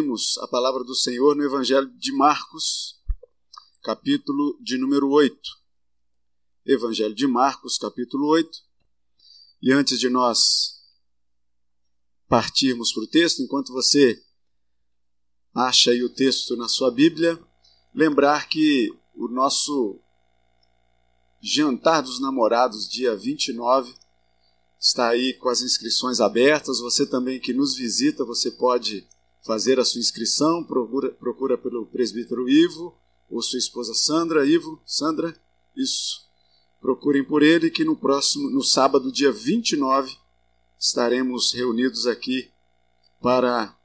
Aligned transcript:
abrimos 0.00 0.38
a 0.38 0.48
palavra 0.48 0.82
do 0.82 0.94
Senhor 0.94 1.36
no 1.36 1.44
Evangelho 1.44 1.86
de 1.98 2.10
Marcos, 2.10 2.98
capítulo 3.82 4.56
de 4.58 4.78
número 4.78 5.10
8. 5.10 5.38
Evangelho 6.64 7.14
de 7.14 7.26
Marcos, 7.26 7.76
capítulo 7.76 8.26
8. 8.28 8.50
E 9.60 9.70
antes 9.70 10.00
de 10.00 10.08
nós 10.08 10.80
partirmos 12.26 12.94
para 12.94 13.02
o 13.02 13.06
texto, 13.08 13.42
enquanto 13.42 13.74
você 13.74 14.18
acha 15.54 15.90
aí 15.90 16.02
o 16.02 16.08
texto 16.08 16.56
na 16.56 16.66
sua 16.66 16.90
Bíblia, 16.90 17.38
lembrar 17.94 18.48
que 18.48 18.90
o 19.14 19.28
nosso 19.28 20.00
jantar 21.42 22.00
dos 22.00 22.18
namorados, 22.18 22.88
dia 22.88 23.14
29, 23.14 23.94
está 24.78 25.10
aí 25.10 25.34
com 25.34 25.50
as 25.50 25.60
inscrições 25.60 26.20
abertas. 26.20 26.80
Você 26.80 27.04
também 27.04 27.38
que 27.38 27.52
nos 27.52 27.76
visita, 27.76 28.24
você 28.24 28.50
pode 28.50 29.06
fazer 29.42 29.78
a 29.78 29.84
sua 29.84 30.00
inscrição, 30.00 30.64
procura, 30.64 31.10
procura 31.12 31.58
pelo 31.58 31.86
presbítero 31.86 32.48
Ivo 32.48 32.96
ou 33.28 33.42
sua 33.42 33.58
esposa 33.58 33.94
Sandra, 33.94 34.46
Ivo, 34.46 34.80
Sandra, 34.84 35.34
isso. 35.76 36.28
Procurem 36.80 37.24
por 37.24 37.42
ele 37.42 37.70
que 37.70 37.84
no 37.84 37.96
próximo, 37.96 38.50
no 38.50 38.62
sábado, 38.62 39.12
dia 39.12 39.30
29, 39.30 40.16
estaremos 40.78 41.52
reunidos 41.52 42.06
aqui 42.06 42.50
para 43.20 43.76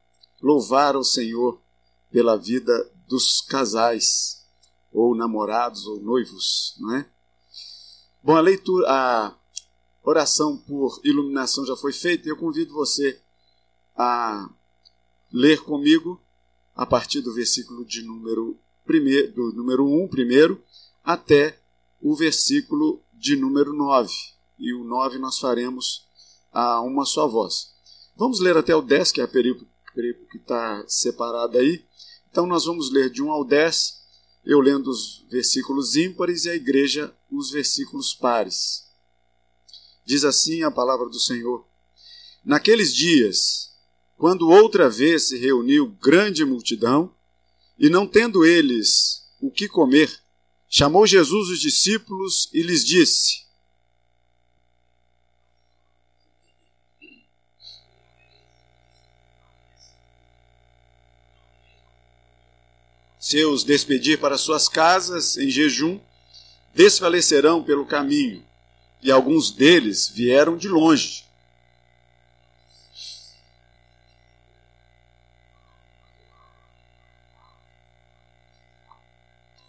louvar 0.42 0.96
ao 0.96 1.04
Senhor 1.04 1.62
pela 2.10 2.38
vida 2.38 2.92
dos 3.08 3.42
casais, 3.42 4.46
ou 4.92 5.14
namorados, 5.14 5.86
ou 5.86 6.00
noivos, 6.00 6.76
não 6.80 6.96
é? 6.96 7.06
Bom, 8.24 8.36
a 8.36 8.42
leitura, 8.42 8.88
a 8.90 9.36
oração 10.02 10.58
por 10.58 11.00
iluminação 11.04 11.66
já 11.66 11.76
foi 11.76 11.92
feita 11.92 12.28
e 12.28 12.32
eu 12.32 12.38
convido 12.38 12.74
você 12.74 13.22
a 13.96 14.50
ler 15.36 15.62
comigo 15.64 16.24
a 16.74 16.86
partir 16.86 17.20
do 17.20 17.34
versículo 17.34 17.84
de 17.84 18.02
número 18.02 18.58
primeiro, 18.86 19.34
do 19.34 19.52
número 19.52 19.86
1 19.86 20.08
primeiro 20.08 20.64
até 21.04 21.60
o 22.00 22.16
versículo 22.16 23.04
de 23.14 23.36
número 23.36 23.74
9. 23.74 24.10
E 24.58 24.74
o 24.74 24.86
9 24.86 25.18
nós 25.18 25.38
faremos 25.38 26.08
a 26.54 26.80
uma 26.80 27.04
só 27.04 27.28
voz. 27.28 27.74
Vamos 28.16 28.40
ler 28.40 28.56
até 28.56 28.74
o 28.74 28.82
10, 28.82 29.12
que 29.12 29.20
é 29.20 29.26
a 29.26 29.28
período 29.28 29.68
que 30.32 30.38
está 30.38 30.86
separado 30.88 31.58
aí. 31.58 31.86
Então 32.32 32.48
nós 32.48 32.64
vamos 32.64 32.90
ler 32.90 33.10
de 33.10 33.22
1 33.22 33.30
ao 33.30 33.44
10, 33.44 34.06
eu 34.46 34.62
lendo 34.62 34.90
os 34.90 35.26
versículos 35.30 35.98
ímpares 35.98 36.46
e 36.46 36.50
a 36.50 36.56
igreja 36.56 37.14
os 37.30 37.52
versículos 37.52 38.14
pares. 38.14 38.86
Diz 40.06 40.24
assim 40.24 40.64
a 40.64 40.72
palavra 40.72 41.10
do 41.10 41.20
Senhor: 41.20 41.68
Naqueles 42.46 42.94
dias, 42.94 43.75
quando 44.18 44.50
outra 44.50 44.90
vez 44.90 45.28
se 45.28 45.38
reuniu 45.38 45.88
grande 46.02 46.46
multidão, 46.46 47.14
e 47.78 47.90
não 47.90 48.08
tendo 48.08 48.46
eles 48.46 49.26
o 49.42 49.52
que 49.52 49.68
comer, 49.68 50.10
chamou 50.70 51.06
Jesus 51.06 51.50
os 51.50 51.60
discípulos 51.60 52.50
e 52.54 52.62
lhes 52.62 52.86
disse: 52.86 53.44
Se 63.20 63.44
os 63.44 63.64
despedir 63.64 64.20
para 64.20 64.38
suas 64.38 64.70
casas 64.70 65.36
em 65.36 65.50
jejum, 65.50 66.00
desfalecerão 66.74 67.64
pelo 67.64 67.86
caminho, 67.86 68.46
e 69.02 69.12
alguns 69.12 69.52
deles 69.52 70.08
vieram 70.08 70.56
de 70.56 70.70
longe 70.70 71.25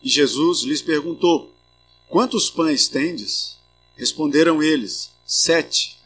E 0.07 0.09
Jesus 0.09 0.61
lhes 0.61 0.81
perguntou: 0.81 1.53
Quantos 2.09 2.49
pães 2.49 2.87
tendes? 2.87 3.59
Responderam 3.97 4.63
eles: 4.63 5.11
Sete. 5.27 5.98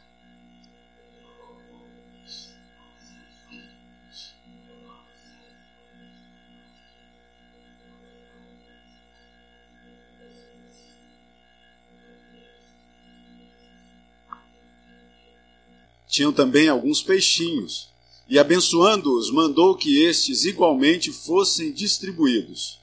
Tinham 16.08 16.32
também 16.32 16.70
alguns 16.70 17.02
peixinhos, 17.02 17.90
e 18.26 18.38
abençoando-os, 18.38 19.30
mandou 19.30 19.74
que 19.76 20.02
estes 20.02 20.46
igualmente 20.46 21.12
fossem 21.12 21.70
distribuídos. 21.70 22.79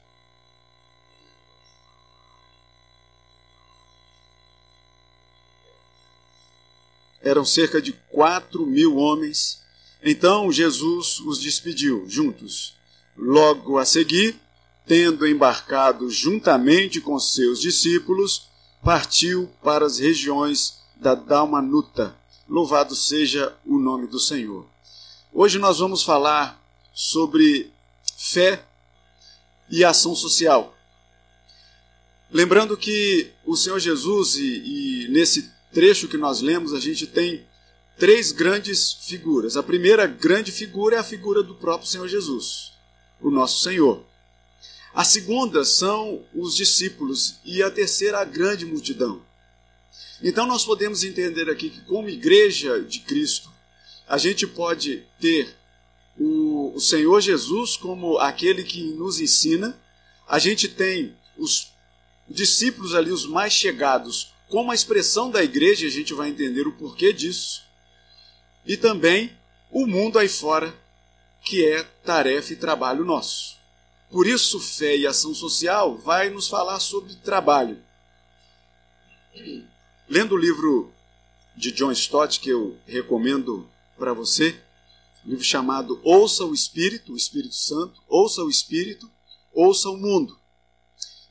Eram 7.27 7.45
cerca 7.45 7.81
de 7.81 7.93
quatro 8.09 8.65
mil 8.65 8.95
homens. 8.95 9.61
Então 10.01 10.51
Jesus 10.51 11.19
os 11.19 11.39
despediu 11.39 12.05
juntos. 12.07 12.75
Logo 13.17 13.77
a 13.77 13.85
seguir, 13.85 14.39
tendo 14.85 15.27
embarcado 15.27 16.09
juntamente 16.09 17.01
com 17.01 17.19
seus 17.19 17.59
discípulos, 17.59 18.47
partiu 18.83 19.49
para 19.61 19.85
as 19.85 19.99
regiões 19.99 20.79
da 20.95 21.13
Dalmanuta. 21.13 22.15
Louvado 22.47 22.95
seja 22.95 23.53
o 23.65 23.77
nome 23.77 24.07
do 24.07 24.19
Senhor. 24.19 24.65
Hoje 25.33 25.59
nós 25.59 25.79
vamos 25.79 26.03
falar 26.03 26.61
sobre 26.93 27.71
fé 28.17 28.63
e 29.69 29.83
ação 29.83 30.15
social. 30.15 30.73
Lembrando 32.31 32.77
que 32.77 33.31
o 33.45 33.55
Senhor 33.55 33.79
Jesus, 33.79 34.35
e, 34.35 35.05
e 35.05 35.07
nesse 35.09 35.56
trecho 35.77 36.07
que 36.07 36.17
nós 36.17 36.41
lemos, 36.41 36.73
a 36.73 36.79
gente 36.79 37.05
tem 37.05 37.45
três 37.99 38.31
grandes 38.31 38.93
figuras. 38.93 39.55
A 39.55 39.61
primeira 39.61 40.07
grande 40.07 40.51
figura 40.51 40.95
é 40.95 40.99
a 40.99 41.03
figura 41.03 41.43
do 41.43 41.53
próprio 41.53 41.87
Senhor 41.87 42.07
Jesus, 42.07 42.73
o 43.21 43.29
nosso 43.29 43.61
Senhor. 43.61 44.03
A 44.91 45.03
segunda 45.03 45.63
são 45.63 46.25
os 46.33 46.55
discípulos 46.55 47.35
e 47.45 47.61
a 47.61 47.69
terceira 47.69 48.17
a 48.17 48.25
grande 48.25 48.65
multidão. 48.65 49.21
Então 50.23 50.47
nós 50.47 50.65
podemos 50.65 51.03
entender 51.03 51.47
aqui 51.47 51.69
que 51.69 51.81
como 51.81 52.09
igreja 52.09 52.81
de 52.81 53.01
Cristo, 53.01 53.51
a 54.07 54.17
gente 54.17 54.47
pode 54.47 55.03
ter 55.19 55.55
o, 56.19 56.73
o 56.73 56.81
Senhor 56.81 57.21
Jesus 57.21 57.77
como 57.77 58.17
aquele 58.17 58.63
que 58.63 58.81
nos 58.93 59.19
ensina, 59.19 59.79
a 60.27 60.39
gente 60.39 60.67
tem 60.69 61.15
os 61.37 61.71
discípulos 62.27 62.95
ali, 62.95 63.11
os 63.11 63.27
mais 63.27 63.53
chegados, 63.53 64.35
como 64.49 64.71
a 64.71 64.75
expressão 64.75 65.29
da 65.29 65.43
igreja, 65.43 65.87
a 65.87 65.89
gente 65.89 66.13
vai 66.13 66.29
entender 66.29 66.67
o 66.67 66.71
porquê 66.71 67.11
disso. 67.11 67.63
E 68.65 68.77
também 68.77 69.37
o 69.71 69.85
mundo 69.85 70.17
aí 70.17 70.29
fora, 70.29 70.73
que 71.41 71.65
é 71.65 71.83
tarefa 71.83 72.53
e 72.53 72.55
trabalho 72.55 73.03
nosso. 73.03 73.57
Por 74.09 74.25
isso, 74.25 74.59
fé 74.59 74.95
e 74.95 75.05
ação 75.05 75.33
social 75.33 75.97
vai 75.97 76.29
nos 76.29 76.47
falar 76.47 76.79
sobre 76.79 77.15
trabalho. 77.15 77.77
Lendo 80.07 80.35
o 80.35 80.37
livro 80.37 80.93
de 81.55 81.71
John 81.71 81.91
Stott, 81.91 82.39
que 82.39 82.49
eu 82.49 82.77
recomendo 82.85 83.69
para 83.97 84.13
você, 84.13 84.57
um 85.25 85.31
livro 85.31 85.43
chamado 85.43 85.99
Ouça 86.03 86.45
o 86.45 86.53
Espírito, 86.53 87.11
o 87.11 87.17
Espírito 87.17 87.55
Santo, 87.55 88.01
Ouça 88.07 88.41
o 88.43 88.49
Espírito, 88.49 89.11
Ouça 89.51 89.89
o 89.89 89.97
Mundo. 89.97 90.39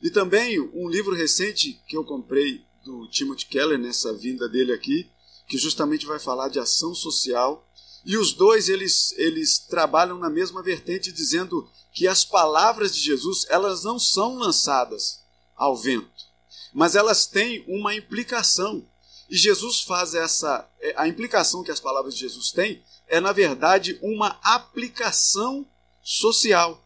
E 0.01 0.11
também 0.11 0.59
um 0.59 0.87
livro 0.87 1.15
recente 1.15 1.81
que 1.87 1.97
eu 1.97 2.03
comprei 2.03 2.66
do 2.87 3.05
Timothy 3.09 3.45
Keller 3.47 3.77
nessa 3.77 4.13
vinda 4.13 4.47
dele 4.47 4.71
aqui, 4.71 5.11
que 5.45 5.57
justamente 5.57 6.05
vai 6.05 6.19
falar 6.19 6.47
de 6.47 6.57
ação 6.57 6.95
social. 6.95 7.67
E 8.05 8.17
os 8.17 8.31
dois 8.31 8.69
eles, 8.69 9.11
eles 9.17 9.59
trabalham 9.59 10.17
na 10.17 10.29
mesma 10.29 10.63
vertente, 10.63 11.11
dizendo 11.11 11.69
que 11.91 12.07
as 12.07 12.23
palavras 12.23 12.95
de 12.95 13.01
Jesus 13.01 13.45
elas 13.49 13.83
não 13.83 13.99
são 13.99 14.37
lançadas 14.37 15.21
ao 15.55 15.75
vento, 15.75 16.25
mas 16.73 16.95
elas 16.95 17.25
têm 17.25 17.65
uma 17.67 17.93
implicação. 17.93 18.87
E 19.29 19.35
Jesus 19.35 19.81
faz 19.81 20.13
essa. 20.13 20.69
É, 20.79 20.93
a 20.95 21.07
implicação 21.07 21.63
que 21.63 21.71
as 21.71 21.81
palavras 21.81 22.13
de 22.13 22.21
Jesus 22.21 22.51
têm 22.51 22.81
é, 23.07 23.19
na 23.19 23.33
verdade, 23.33 23.99
uma 24.01 24.39
aplicação 24.41 25.67
social. 26.01 26.81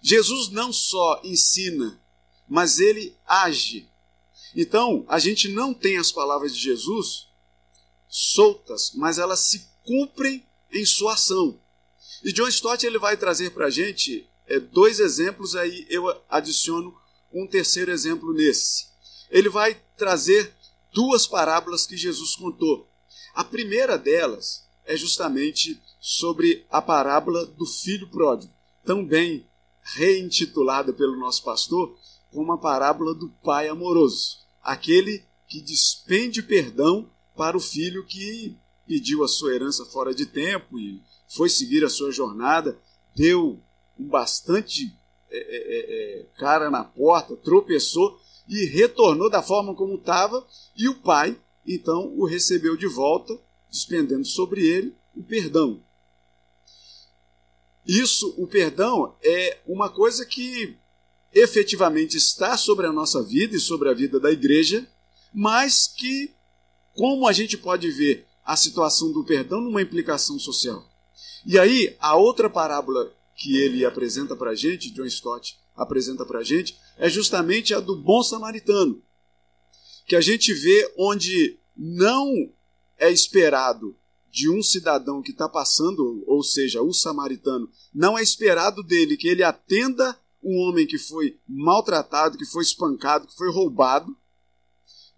Jesus 0.00 0.50
não 0.50 0.72
só 0.72 1.20
ensina, 1.24 2.00
mas 2.46 2.78
ele 2.78 3.16
age 3.26 3.90
então, 4.56 5.04
a 5.06 5.18
gente 5.18 5.48
não 5.48 5.74
tem 5.74 5.98
as 5.98 6.10
palavras 6.10 6.54
de 6.56 6.62
Jesus 6.62 7.28
soltas, 8.08 8.92
mas 8.94 9.18
elas 9.18 9.40
se 9.40 9.68
cumprem 9.84 10.46
em 10.72 10.86
sua 10.86 11.12
ação. 11.12 11.60
E 12.24 12.32
John 12.32 12.48
Stott 12.48 12.86
ele 12.86 12.98
vai 12.98 13.18
trazer 13.18 13.50
para 13.50 13.66
a 13.66 13.70
gente 13.70 14.26
é, 14.46 14.58
dois 14.58 14.98
exemplos, 14.98 15.54
aí 15.54 15.86
eu 15.90 16.04
adiciono 16.28 16.96
um 17.30 17.46
terceiro 17.46 17.90
exemplo 17.90 18.32
nesse. 18.32 18.86
Ele 19.28 19.50
vai 19.50 19.78
trazer 19.94 20.54
duas 20.90 21.26
parábolas 21.26 21.86
que 21.86 21.96
Jesus 21.96 22.34
contou. 22.36 22.90
A 23.34 23.44
primeira 23.44 23.98
delas 23.98 24.66
é 24.86 24.96
justamente 24.96 25.82
sobre 26.00 26.64
a 26.70 26.80
parábola 26.80 27.44
do 27.44 27.66
filho 27.66 28.08
pródigo, 28.08 28.54
também 28.84 29.46
reintitulada 29.82 30.92
pelo 30.92 31.18
nosso 31.18 31.42
pastor 31.42 31.94
como 32.32 32.52
a 32.52 32.58
parábola 32.58 33.14
do 33.14 33.30
pai 33.42 33.68
amoroso, 33.68 34.45
aquele 34.66 35.24
que 35.46 35.60
despende 35.60 36.42
perdão 36.42 37.08
para 37.36 37.56
o 37.56 37.60
filho 37.60 38.04
que 38.04 38.56
pediu 38.86 39.22
a 39.22 39.28
sua 39.28 39.54
herança 39.54 39.84
fora 39.86 40.14
de 40.14 40.26
tempo 40.26 40.78
e 40.78 41.00
foi 41.28 41.48
seguir 41.48 41.84
a 41.84 41.88
sua 41.88 42.10
jornada, 42.10 42.78
deu 43.14 43.60
um 43.98 44.08
bastante 44.08 44.96
é, 45.30 45.38
é, 45.38 46.18
é, 46.18 46.20
é 46.20 46.26
cara 46.36 46.70
na 46.70 46.84
porta, 46.84 47.36
tropeçou 47.36 48.20
e 48.48 48.64
retornou 48.66 49.30
da 49.30 49.42
forma 49.42 49.74
como 49.74 49.96
estava, 49.96 50.46
e 50.76 50.88
o 50.88 50.94
pai 50.96 51.38
então 51.66 52.12
o 52.16 52.24
recebeu 52.24 52.76
de 52.76 52.86
volta, 52.86 53.36
despendendo 53.68 54.24
sobre 54.24 54.64
ele 54.64 54.96
o 55.16 55.22
perdão. 55.22 55.82
Isso, 57.84 58.34
o 58.36 58.46
perdão, 58.46 59.16
é 59.22 59.58
uma 59.66 59.88
coisa 59.88 60.24
que 60.24 60.76
efetivamente 61.36 62.16
está 62.16 62.56
sobre 62.56 62.86
a 62.86 62.92
nossa 62.92 63.22
vida 63.22 63.54
e 63.54 63.60
sobre 63.60 63.90
a 63.90 63.92
vida 63.92 64.18
da 64.18 64.32
igreja, 64.32 64.88
mas 65.34 65.86
que, 65.86 66.34
como 66.94 67.28
a 67.28 67.32
gente 67.32 67.58
pode 67.58 67.90
ver 67.90 68.26
a 68.42 68.56
situação 68.56 69.12
do 69.12 69.22
perdão 69.22 69.60
numa 69.60 69.82
implicação 69.82 70.38
social. 70.38 70.82
E 71.44 71.58
aí, 71.58 71.94
a 72.00 72.16
outra 72.16 72.48
parábola 72.48 73.12
que 73.36 73.54
ele 73.58 73.84
apresenta 73.84 74.34
para 74.34 74.52
a 74.52 74.54
gente, 74.54 74.90
John 74.90 75.04
Stott 75.04 75.58
apresenta 75.76 76.24
para 76.24 76.38
a 76.38 76.42
gente, 76.42 76.74
é 76.96 77.10
justamente 77.10 77.74
a 77.74 77.80
do 77.80 77.96
bom 77.96 78.22
samaritano, 78.22 79.02
que 80.06 80.16
a 80.16 80.22
gente 80.22 80.54
vê 80.54 80.90
onde 80.96 81.58
não 81.76 82.32
é 82.98 83.10
esperado 83.10 83.94
de 84.30 84.48
um 84.48 84.62
cidadão 84.62 85.20
que 85.20 85.32
está 85.32 85.48
passando, 85.48 86.24
ou 86.26 86.42
seja, 86.42 86.80
o 86.80 86.94
samaritano, 86.94 87.68
não 87.94 88.16
é 88.16 88.22
esperado 88.22 88.82
dele 88.82 89.18
que 89.18 89.28
ele 89.28 89.42
atenda 89.42 90.18
um 90.46 90.58
homem 90.60 90.86
que 90.86 90.96
foi 90.96 91.36
maltratado, 91.48 92.38
que 92.38 92.46
foi 92.46 92.62
espancado, 92.62 93.26
que 93.26 93.34
foi 93.34 93.50
roubado, 93.50 94.16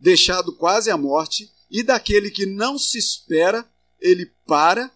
deixado 0.01 0.55
quase 0.55 0.91
à 0.91 0.97
morte, 0.97 1.53
e 1.71 1.83
daquele 1.83 2.31
que 2.31 2.47
não 2.47 2.79
se 2.79 2.97
espera, 2.97 3.69
ele 4.01 4.33
para, 4.47 4.91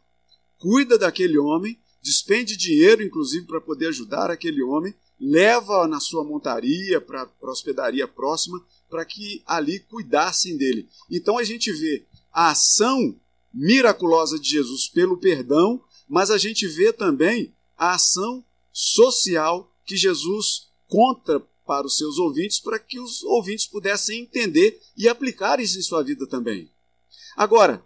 cuida 0.58 0.96
daquele 0.96 1.36
homem, 1.36 1.78
despende 2.00 2.56
dinheiro, 2.56 3.02
inclusive, 3.02 3.46
para 3.46 3.60
poder 3.60 3.88
ajudar 3.88 4.30
aquele 4.30 4.62
homem, 4.62 4.94
leva 5.20 5.86
na 5.86 6.00
sua 6.00 6.24
montaria 6.24 6.98
para 7.00 7.22
a 7.22 7.50
hospedaria 7.50 8.08
próxima, 8.08 8.64
para 8.88 9.04
que 9.04 9.42
ali 9.46 9.80
cuidassem 9.80 10.56
dele. 10.56 10.88
Então 11.10 11.36
a 11.36 11.44
gente 11.44 11.70
vê 11.72 12.06
a 12.32 12.50
ação 12.50 13.14
miraculosa 13.52 14.38
de 14.38 14.48
Jesus 14.48 14.88
pelo 14.88 15.18
perdão, 15.18 15.84
mas 16.08 16.30
a 16.30 16.38
gente 16.38 16.66
vê 16.66 16.92
também 16.92 17.54
a 17.76 17.94
ação 17.94 18.44
social 18.72 19.71
que 19.84 19.96
Jesus 19.96 20.68
conta 20.88 21.40
para 21.66 21.86
os 21.86 21.96
seus 21.96 22.18
ouvintes, 22.18 22.60
para 22.60 22.78
que 22.78 22.98
os 22.98 23.22
ouvintes 23.22 23.66
pudessem 23.66 24.20
entender 24.20 24.80
e 24.96 25.08
aplicar 25.08 25.60
isso 25.60 25.78
em 25.78 25.82
sua 25.82 26.02
vida 26.02 26.26
também. 26.26 26.70
Agora, 27.36 27.84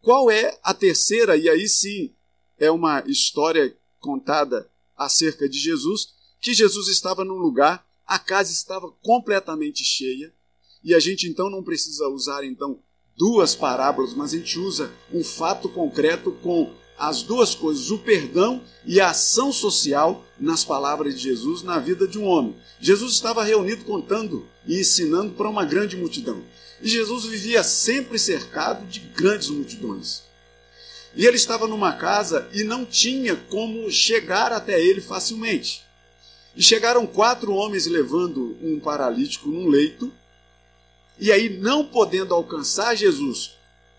qual 0.00 0.30
é 0.30 0.58
a 0.62 0.72
terceira, 0.74 1.36
e 1.36 1.48
aí 1.48 1.68
sim 1.68 2.14
é 2.58 2.70
uma 2.70 3.00
história 3.06 3.76
contada 4.00 4.70
acerca 4.96 5.48
de 5.48 5.58
Jesus, 5.58 6.14
que 6.40 6.54
Jesus 6.54 6.88
estava 6.88 7.24
num 7.24 7.36
lugar, 7.36 7.86
a 8.06 8.18
casa 8.18 8.52
estava 8.52 8.90
completamente 9.02 9.84
cheia, 9.84 10.32
e 10.82 10.94
a 10.94 11.00
gente 11.00 11.28
então 11.28 11.50
não 11.50 11.62
precisa 11.62 12.08
usar 12.08 12.44
então 12.44 12.80
duas 13.16 13.54
parábolas, 13.54 14.14
mas 14.14 14.32
a 14.32 14.38
gente 14.38 14.58
usa 14.58 14.92
um 15.12 15.22
fato 15.22 15.68
concreto 15.68 16.32
com 16.42 16.72
as 16.98 17.22
duas 17.22 17.54
coisas, 17.54 17.90
o 17.90 17.98
perdão 17.98 18.62
e 18.84 19.00
a 19.00 19.10
ação 19.10 19.52
social 19.52 20.24
nas 20.38 20.64
palavras 20.64 21.14
de 21.14 21.22
Jesus 21.22 21.62
na 21.62 21.78
vida 21.78 22.06
de 22.06 22.18
um 22.18 22.24
homem. 22.24 22.56
Jesus 22.80 23.12
estava 23.12 23.44
reunido 23.44 23.84
contando 23.84 24.46
e 24.66 24.80
ensinando 24.80 25.32
para 25.32 25.48
uma 25.48 25.64
grande 25.64 25.96
multidão. 25.96 26.42
E 26.82 26.88
Jesus 26.88 27.24
vivia 27.24 27.62
sempre 27.62 28.18
cercado 28.18 28.86
de 28.86 29.00
grandes 29.00 29.48
multidões. 29.48 30.22
E 31.14 31.26
ele 31.26 31.36
estava 31.36 31.66
numa 31.66 31.92
casa 31.92 32.48
e 32.52 32.64
não 32.64 32.84
tinha 32.84 33.34
como 33.34 33.90
chegar 33.90 34.52
até 34.52 34.80
ele 34.80 35.00
facilmente. 35.00 35.82
E 36.54 36.62
chegaram 36.62 37.06
quatro 37.06 37.52
homens 37.52 37.86
levando 37.86 38.56
um 38.62 38.78
paralítico 38.80 39.48
num 39.48 39.68
leito, 39.68 40.12
e 41.20 41.32
aí, 41.32 41.48
não 41.48 41.84
podendo 41.84 42.32
alcançar 42.32 42.94
Jesus 42.94 43.56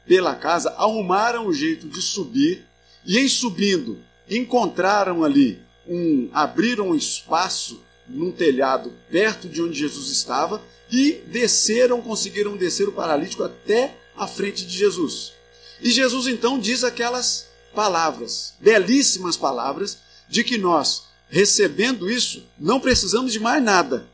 pela 0.07 0.34
casa, 0.36 0.69
arrumaram 0.78 1.48
um 1.48 1.54
jeito 1.54 1.88
de 1.88 2.02
subir, 2.02 2.66
e 3.06 3.18
em 3.18 3.28
subindo, 3.28 3.98
encontraram 4.30 5.24
ali 5.24 5.60
um. 5.88 6.30
abriram 6.34 6.90
um 6.90 6.96
espaço 6.96 7.81
num 8.07 8.31
telhado 8.31 8.92
perto 9.10 9.48
de 9.48 9.62
onde 9.62 9.80
Jesus 9.80 10.10
estava 10.10 10.62
e 10.92 11.13
desceram, 11.28 12.01
conseguiram 12.01 12.57
descer 12.57 12.88
o 12.88 12.92
paralítico 12.92 13.44
até 13.44 13.96
a 14.16 14.28
frente 14.28 14.66
de 14.66 14.78
Jesus. 14.78 15.34
E 15.81 15.92
Jesus 15.92 16.28
então 16.28 16.60
diz 16.60 16.84
aquelas 16.84 17.48
palavras, 17.74 18.56
belíssimas 18.60 19.38
palavras, 19.38 20.00
de 20.28 20.44
que 20.44 20.57
nós 20.57 21.04
recebendo 21.30 22.10
isso, 22.10 22.44
não 22.57 22.80
precisamos 22.80 23.31
de 23.31 23.40
mais 23.40 23.63
nada. 23.63 24.07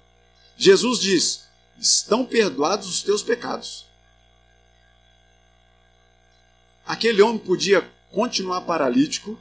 Jesus 0.58 1.00
diz: 1.00 1.46
estão 1.80 2.26
perdoados 2.26 2.88
os 2.88 3.02
teus 3.02 3.24
pecados. 3.24 3.86
Aquele 6.86 7.22
homem 7.22 7.40
podia 7.40 7.90
continuar 8.16 8.62
paralítico, 8.62 9.38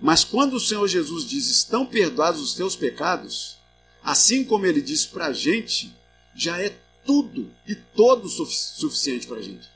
mas 0.00 0.24
quando 0.24 0.54
o 0.54 0.60
Senhor 0.60 0.88
Jesus 0.88 1.26
diz: 1.26 1.50
estão 1.50 1.84
perdoados 1.84 2.40
os 2.40 2.54
teus 2.54 2.74
pecados, 2.74 3.58
assim 4.02 4.42
como 4.42 4.64
ele 4.64 4.80
disse 4.80 5.08
para 5.08 5.26
a 5.26 5.32
gente, 5.32 5.94
já 6.34 6.58
é 6.58 6.74
tudo 7.04 7.50
e 7.68 7.74
todo 7.74 8.26
suficiente 8.26 9.26
para 9.26 9.36
a 9.36 9.42
gente. 9.42 9.68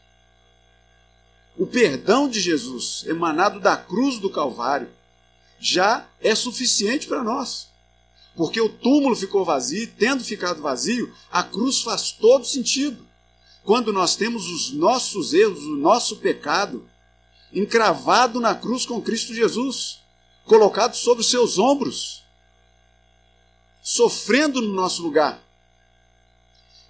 O 1.59 1.67
perdão 1.67 2.27
de 2.29 2.41
Jesus, 2.41 3.05
emanado 3.07 3.61
da 3.61 3.77
cruz 3.77 4.19
do 4.19 4.31
Calvário, 4.31 4.89
já 5.61 6.09
é 6.21 6.35
suficiente 6.35 7.07
para 7.07 7.23
nós. 7.23 7.69
Porque 8.35 8.61
o 8.61 8.69
túmulo 8.69 9.17
ficou 9.17 9.45
vazio, 9.45 9.93
tendo 9.99 10.25
ficado 10.25 10.63
vazio, 10.63 11.13
a 11.31 11.43
cruz 11.43 11.83
faz 11.83 12.13
todo 12.13 12.47
sentido. 12.47 13.07
Quando 13.65 13.93
nós 13.93 14.15
temos 14.15 14.49
os 14.49 14.73
nossos 14.73 15.35
erros, 15.35 15.65
o 15.65 15.77
nosso 15.77 16.19
pecado, 16.19 16.89
encravado 17.53 18.41
na 18.41 18.55
cruz 18.55 18.85
com 18.85 19.01
Cristo 19.01 19.35
Jesus, 19.35 20.01
colocado 20.45 20.95
sobre 20.95 21.23
os 21.23 21.31
seus 21.31 21.59
ombros, 21.59 22.25
sofrendo 23.83 24.61
no 24.61 24.75
nosso 24.75 25.03
lugar. 25.03 25.43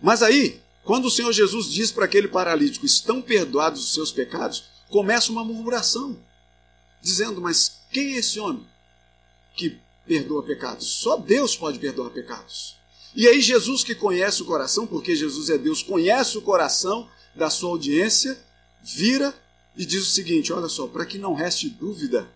Mas 0.00 0.22
aí, 0.22 0.60
quando 0.84 1.06
o 1.06 1.10
Senhor 1.10 1.32
Jesus 1.32 1.70
diz 1.70 1.90
para 1.90 2.04
aquele 2.04 2.28
paralítico: 2.28 2.86
estão 2.86 3.20
perdoados 3.20 3.84
os 3.84 3.94
seus 3.94 4.12
pecados, 4.12 4.64
começa 4.88 5.30
uma 5.30 5.44
murmuração, 5.44 6.18
dizendo: 7.00 7.40
Mas 7.40 7.80
quem 7.90 8.14
é 8.14 8.18
esse 8.18 8.40
homem 8.40 8.66
que 9.54 9.78
perdoa 10.06 10.42
pecados? 10.42 10.86
Só 10.86 11.16
Deus 11.16 11.56
pode 11.56 11.78
perdoar 11.78 12.10
pecados. 12.10 12.76
E 13.14 13.26
aí, 13.26 13.40
Jesus, 13.40 13.82
que 13.82 13.94
conhece 13.94 14.42
o 14.42 14.44
coração, 14.44 14.86
porque 14.86 15.16
Jesus 15.16 15.50
é 15.50 15.58
Deus, 15.58 15.82
conhece 15.82 16.38
o 16.38 16.42
coração 16.42 17.08
da 17.34 17.50
sua 17.50 17.70
audiência, 17.70 18.38
vira 18.82 19.34
e 19.78 19.86
diz 19.86 20.02
o 20.02 20.10
seguinte: 20.10 20.52
Olha 20.52 20.68
só, 20.68 20.88
para 20.88 21.06
que 21.06 21.16
não 21.16 21.32
reste 21.32 21.70
dúvida, 21.70 22.28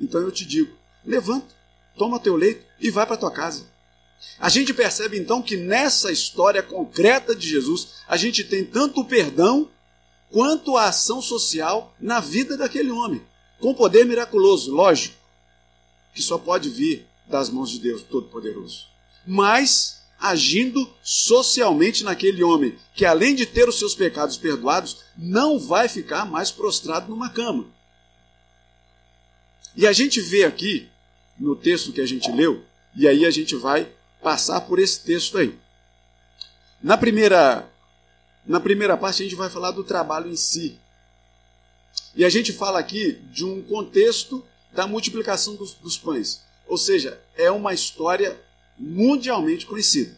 então 0.00 0.20
eu 0.20 0.30
te 0.30 0.46
digo: 0.46 0.74
levanta, 1.04 1.54
toma 1.98 2.20
teu 2.20 2.36
leito 2.36 2.64
e 2.80 2.90
vai 2.90 3.04
para 3.04 3.16
tua 3.16 3.32
casa. 3.32 3.66
A 4.38 4.48
gente 4.48 4.72
percebe 4.72 5.18
então 5.18 5.42
que 5.42 5.56
nessa 5.56 6.12
história 6.12 6.62
concreta 6.62 7.34
de 7.34 7.48
Jesus, 7.48 7.94
a 8.06 8.16
gente 8.16 8.44
tem 8.44 8.64
tanto 8.64 9.00
o 9.00 9.04
perdão 9.04 9.68
quanto 10.30 10.76
a 10.76 10.88
ação 10.88 11.20
social 11.20 11.94
na 11.98 12.20
vida 12.20 12.56
daquele 12.56 12.90
homem 12.90 13.22
com 13.58 13.74
poder 13.74 14.04
miraculoso, 14.06 14.72
lógico, 14.72 15.14
que 16.14 16.22
só 16.22 16.38
pode 16.38 16.70
vir 16.70 17.06
das 17.26 17.50
mãos 17.50 17.70
de 17.70 17.78
Deus 17.78 18.02
Todo-Poderoso, 18.02 18.86
mas 19.26 19.99
agindo 20.20 20.88
socialmente 21.02 22.04
naquele 22.04 22.44
homem, 22.44 22.76
que 22.94 23.06
além 23.06 23.34
de 23.34 23.46
ter 23.46 23.66
os 23.66 23.78
seus 23.78 23.94
pecados 23.94 24.36
perdoados, 24.36 24.98
não 25.16 25.58
vai 25.58 25.88
ficar 25.88 26.26
mais 26.26 26.50
prostrado 26.50 27.08
numa 27.08 27.30
cama. 27.30 27.66
E 29.74 29.86
a 29.86 29.92
gente 29.92 30.20
vê 30.20 30.44
aqui, 30.44 30.88
no 31.38 31.56
texto 31.56 31.92
que 31.92 32.02
a 32.02 32.06
gente 32.06 32.30
leu, 32.30 32.62
e 32.94 33.08
aí 33.08 33.24
a 33.24 33.30
gente 33.30 33.56
vai 33.56 33.90
passar 34.22 34.60
por 34.60 34.78
esse 34.78 35.00
texto 35.00 35.38
aí. 35.38 35.58
Na 36.82 36.98
primeira, 36.98 37.66
na 38.44 38.60
primeira 38.60 38.96
parte, 38.96 39.22
a 39.22 39.24
gente 39.24 39.36
vai 39.36 39.48
falar 39.48 39.70
do 39.70 39.82
trabalho 39.82 40.30
em 40.30 40.36
si, 40.36 40.78
e 42.14 42.24
a 42.24 42.28
gente 42.28 42.52
fala 42.52 42.78
aqui 42.78 43.12
de 43.32 43.44
um 43.44 43.62
contexto 43.62 44.44
da 44.72 44.86
multiplicação 44.86 45.54
dos, 45.56 45.74
dos 45.74 45.96
pães. 45.96 46.42
Ou 46.66 46.76
seja, 46.76 47.20
é 47.36 47.50
uma 47.50 47.72
história 47.72 48.38
mundialmente 48.80 49.66
conhecida. 49.66 50.16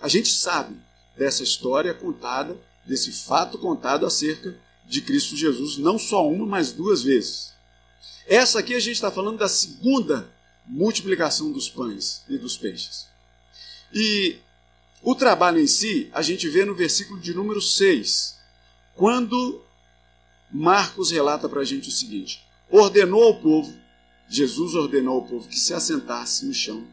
A 0.00 0.08
gente 0.08 0.32
sabe 0.32 0.76
dessa 1.16 1.42
história 1.42 1.92
contada, 1.92 2.56
desse 2.86 3.12
fato 3.12 3.58
contado 3.58 4.06
acerca 4.06 4.56
de 4.86 5.02
Cristo 5.02 5.36
Jesus, 5.36 5.76
não 5.76 5.98
só 5.98 6.26
uma, 6.26 6.46
mas 6.46 6.72
duas 6.72 7.02
vezes. 7.02 7.52
Essa 8.26 8.60
aqui 8.60 8.74
a 8.74 8.80
gente 8.80 8.94
está 8.94 9.10
falando 9.10 9.38
da 9.38 9.48
segunda 9.48 10.32
multiplicação 10.66 11.52
dos 11.52 11.68
pães 11.68 12.22
e 12.28 12.38
dos 12.38 12.56
peixes. 12.56 13.06
E 13.92 14.38
o 15.02 15.14
trabalho 15.14 15.58
em 15.58 15.66
si, 15.66 16.08
a 16.12 16.22
gente 16.22 16.48
vê 16.48 16.64
no 16.64 16.74
versículo 16.74 17.20
de 17.20 17.34
número 17.34 17.60
6, 17.60 18.38
quando 18.94 19.62
Marcos 20.50 21.10
relata 21.10 21.48
para 21.48 21.60
a 21.60 21.64
gente 21.64 21.88
o 21.88 21.92
seguinte: 21.92 22.46
ordenou 22.70 23.22
ao 23.22 23.40
povo, 23.40 23.74
Jesus 24.28 24.74
ordenou 24.74 25.16
ao 25.16 25.24
povo 25.24 25.48
que 25.48 25.58
se 25.58 25.72
assentasse 25.72 26.44
no 26.44 26.52
chão, 26.52 26.86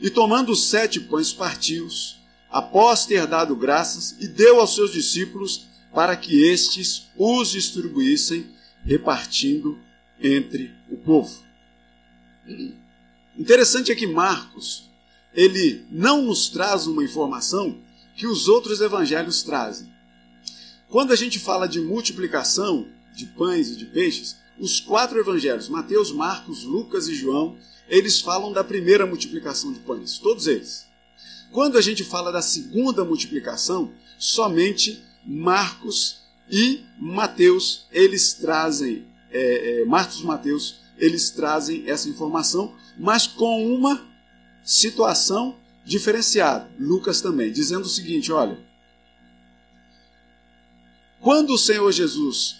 e 0.00 0.08
tomando 0.08 0.52
os 0.52 0.68
sete 0.68 1.00
pães, 1.00 1.32
partiu-os, 1.32 2.18
após 2.50 3.04
ter 3.04 3.26
dado 3.26 3.54
graças, 3.54 4.16
e 4.20 4.26
deu 4.26 4.60
aos 4.60 4.74
seus 4.74 4.92
discípulos 4.92 5.66
para 5.92 6.16
que 6.16 6.42
estes 6.44 7.06
os 7.16 7.50
distribuíssem, 7.50 8.46
repartindo 8.84 9.78
entre 10.20 10.72
o 10.90 10.96
povo. 10.96 11.42
Interessante 13.36 13.92
é 13.92 13.94
que 13.94 14.06
Marcos, 14.06 14.88
ele 15.34 15.84
não 15.90 16.22
nos 16.22 16.48
traz 16.48 16.86
uma 16.86 17.04
informação 17.04 17.78
que 18.16 18.26
os 18.26 18.48
outros 18.48 18.80
evangelhos 18.80 19.42
trazem. 19.42 19.88
Quando 20.88 21.12
a 21.12 21.16
gente 21.16 21.38
fala 21.38 21.68
de 21.68 21.80
multiplicação 21.80 22.88
de 23.14 23.26
pães 23.26 23.70
e 23.70 23.76
de 23.76 23.84
peixes, 23.86 24.36
os 24.58 24.80
quatro 24.80 25.18
evangelhos, 25.18 25.68
Mateus, 25.68 26.10
Marcos, 26.10 26.64
Lucas 26.64 27.08
e 27.08 27.14
João, 27.14 27.56
eles 27.88 28.20
falam 28.20 28.52
da 28.52 28.64
primeira 28.64 29.06
multiplicação 29.06 29.72
de 29.72 29.80
pães, 29.80 30.18
todos 30.18 30.46
eles. 30.46 30.86
Quando 31.50 31.78
a 31.78 31.80
gente 31.80 32.04
fala 32.04 32.30
da 32.30 32.42
segunda 32.42 33.04
multiplicação, 33.04 33.92
somente 34.18 35.02
Marcos 35.24 36.18
e 36.50 36.82
Mateus, 36.98 37.86
eles 37.90 38.34
trazem, 38.34 39.06
é, 39.30 39.82
é, 39.82 39.84
Marcos 39.86 40.20
e 40.20 40.26
Mateus, 40.26 40.80
eles 40.98 41.30
trazem 41.30 41.88
essa 41.88 42.08
informação, 42.08 42.74
mas 42.98 43.26
com 43.26 43.74
uma 43.74 44.06
situação 44.64 45.56
diferenciada. 45.84 46.68
Lucas 46.78 47.20
também, 47.20 47.52
dizendo 47.52 47.84
o 47.84 47.88
seguinte: 47.88 48.32
olha, 48.32 48.58
quando 51.20 51.54
o 51.54 51.58
Senhor 51.58 51.90
Jesus 51.92 52.56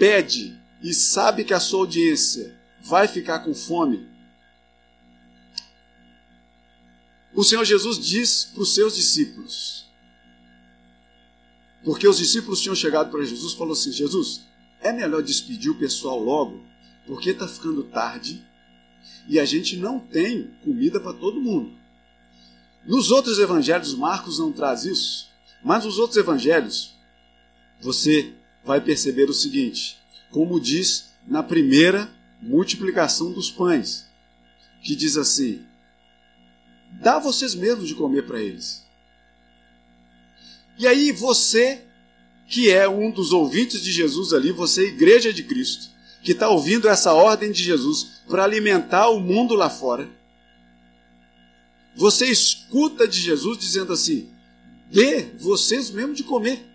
pede 0.00 0.58
e 0.82 0.94
sabe 0.94 1.44
que 1.44 1.52
a 1.52 1.60
sua 1.60 1.80
audiência 1.80 2.58
vai 2.80 3.06
ficar 3.06 3.40
com 3.40 3.54
fome, 3.54 4.08
o 7.34 7.44
Senhor 7.44 7.66
Jesus 7.66 7.98
diz 7.98 8.46
para 8.46 8.62
os 8.62 8.74
seus 8.74 8.96
discípulos, 8.96 9.86
porque 11.84 12.08
os 12.08 12.16
discípulos 12.16 12.62
tinham 12.62 12.74
chegado 12.74 13.10
para 13.10 13.24
Jesus 13.24 13.52
e 13.52 13.56
falou 13.58 13.74
assim: 13.74 13.92
Jesus, 13.92 14.40
é 14.80 14.90
melhor 14.90 15.22
despedir 15.22 15.70
o 15.70 15.78
pessoal 15.78 16.18
logo, 16.18 16.64
porque 17.06 17.30
está 17.30 17.46
ficando 17.46 17.84
tarde 17.84 18.42
e 19.28 19.38
a 19.38 19.44
gente 19.44 19.76
não 19.76 20.00
tem 20.00 20.50
comida 20.64 20.98
para 20.98 21.12
todo 21.12 21.42
mundo. 21.42 21.78
Nos 22.86 23.10
outros 23.10 23.38
evangelhos, 23.38 23.94
Marcos 23.94 24.38
não 24.38 24.50
traz 24.50 24.84
isso, 24.84 25.28
mas 25.62 25.84
nos 25.84 25.98
outros 25.98 26.16
evangelhos, 26.16 26.94
você 27.80 28.34
vai 28.64 28.80
perceber 28.80 29.28
o 29.28 29.34
seguinte: 29.34 29.98
como 30.30 30.60
diz 30.60 31.10
na 31.26 31.42
primeira 31.42 32.10
multiplicação 32.40 33.32
dos 33.32 33.50
pães, 33.50 34.06
que 34.82 34.94
diz 34.94 35.16
assim: 35.16 35.64
dá 37.00 37.18
vocês 37.18 37.54
mesmos 37.54 37.88
de 37.88 37.94
comer 37.94 38.26
para 38.26 38.40
eles. 38.40 38.84
E 40.78 40.86
aí 40.86 41.12
você, 41.12 41.84
que 42.46 42.70
é 42.70 42.88
um 42.88 43.10
dos 43.10 43.32
ouvintes 43.32 43.82
de 43.82 43.92
Jesus 43.92 44.32
ali, 44.32 44.50
você, 44.50 44.88
igreja 44.88 45.32
de 45.32 45.42
Cristo, 45.42 45.90
que 46.22 46.32
está 46.32 46.48
ouvindo 46.48 46.88
essa 46.88 47.12
ordem 47.12 47.52
de 47.52 47.62
Jesus 47.62 48.22
para 48.28 48.44
alimentar 48.44 49.10
o 49.10 49.20
mundo 49.20 49.54
lá 49.54 49.68
fora, 49.68 50.08
você 51.94 52.26
escuta 52.26 53.06
de 53.06 53.20
Jesus 53.20 53.58
dizendo 53.58 53.92
assim: 53.92 54.30
dê 54.90 55.22
vocês 55.38 55.90
mesmo 55.90 56.14
de 56.14 56.24
comer. 56.24 56.69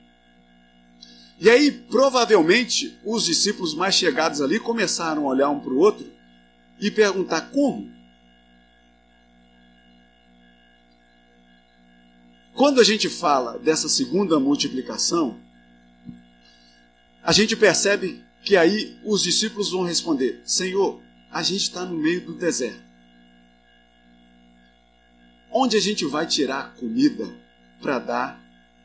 E 1.40 1.50
aí, 1.50 1.72
provavelmente, 1.72 2.98
os 3.04 3.26
discípulos 3.26 3.74
mais 3.74 3.96
chegados 3.96 4.42
ali 4.42 4.60
começaram 4.60 5.26
a 5.26 5.30
olhar 5.30 5.50
um 5.50 5.60
para 5.60 5.74
o 5.74 5.78
outro 5.78 6.10
e 6.80 6.90
perguntar: 6.90 7.50
como? 7.52 7.94
Quando 12.54 12.80
a 12.80 12.84
gente 12.86 13.10
fala 13.10 13.60
dessa 13.60 13.90
segunda 13.90 14.40
multiplicação, 14.40 15.38
a 17.22 17.34
gente 17.34 17.56
percebe 17.56 18.24
que 18.42 18.56
aí 18.56 18.98
os 19.04 19.22
discípulos 19.22 19.72
vão 19.72 19.84
responder: 19.84 20.42
Senhor, 20.46 21.02
a 21.30 21.44
gente 21.44 21.64
está 21.64 21.84
no 21.84 21.98
meio 21.98 22.26
do 22.26 22.34
deserto. 22.34 22.86
Onde 25.52 25.76
a 25.76 25.82
gente 25.82 26.06
vai 26.06 26.26
tirar 26.26 26.76
comida 26.76 27.28
para 27.82 28.00
dar 28.00 28.42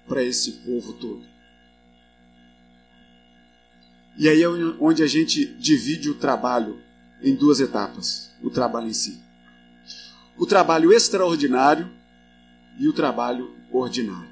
para 0.08 0.22
esse 0.24 0.52
povo 0.52 0.94
todo? 0.94 1.29
E 4.20 4.28
aí 4.28 4.42
é 4.42 4.48
onde 4.78 5.02
a 5.02 5.06
gente 5.06 5.46
divide 5.46 6.10
o 6.10 6.14
trabalho 6.14 6.78
em 7.22 7.34
duas 7.34 7.58
etapas: 7.58 8.30
o 8.42 8.50
trabalho 8.50 8.86
em 8.86 8.92
si. 8.92 9.18
O 10.36 10.44
trabalho 10.44 10.92
extraordinário 10.92 11.90
e 12.78 12.86
o 12.86 12.92
trabalho 12.92 13.56
ordinário. 13.72 14.28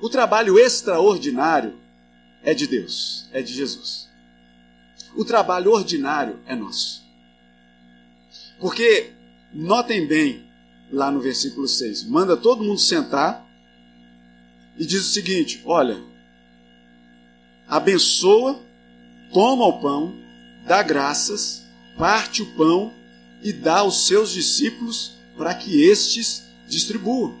O 0.00 0.08
trabalho 0.08 0.56
extraordinário 0.56 1.80
é 2.44 2.54
de 2.54 2.68
Deus, 2.68 3.28
é 3.32 3.42
de 3.42 3.52
Jesus. 3.52 4.08
O 5.16 5.24
trabalho 5.24 5.72
ordinário 5.72 6.38
é 6.46 6.54
nosso. 6.54 7.02
Porque, 8.60 9.14
notem 9.52 10.06
bem, 10.06 10.48
lá 10.92 11.10
no 11.10 11.20
versículo 11.20 11.66
6, 11.66 12.04
manda 12.04 12.36
todo 12.36 12.62
mundo 12.62 12.78
sentar 12.78 13.44
e 14.78 14.86
diz 14.86 15.00
o 15.08 15.12
seguinte: 15.12 15.60
olha, 15.64 16.11
abençoa, 17.72 18.60
toma 19.32 19.64
o 19.64 19.80
pão, 19.80 20.14
dá 20.66 20.82
graças, 20.82 21.62
parte 21.96 22.42
o 22.42 22.46
pão 22.54 22.92
e 23.42 23.50
dá 23.50 23.78
aos 23.78 24.06
seus 24.06 24.30
discípulos 24.30 25.12
para 25.38 25.54
que 25.54 25.82
estes 25.82 26.44
distribuam. 26.68 27.34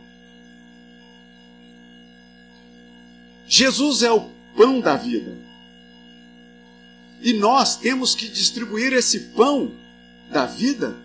Jesus 3.46 4.02
é 4.02 4.10
o 4.10 4.30
pão 4.56 4.80
da 4.80 4.96
vida. 4.96 5.36
E 7.20 7.34
nós 7.34 7.76
temos 7.76 8.14
que 8.14 8.26
distribuir 8.26 8.94
esse 8.94 9.20
pão 9.34 9.74
da 10.30 10.46
vida 10.46 10.96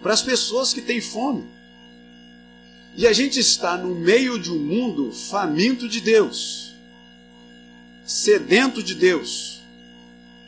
para 0.00 0.12
as 0.12 0.22
pessoas 0.22 0.72
que 0.72 0.80
têm 0.80 1.00
fome. 1.00 1.44
E 2.96 3.04
a 3.04 3.12
gente 3.12 3.40
está 3.40 3.76
no 3.76 3.96
meio 3.96 4.38
de 4.38 4.52
um 4.52 4.60
mundo 4.60 5.10
faminto 5.10 5.88
de 5.88 6.00
Deus, 6.00 6.69
sedento 8.10 8.82
de 8.82 8.92
Deus, 8.92 9.62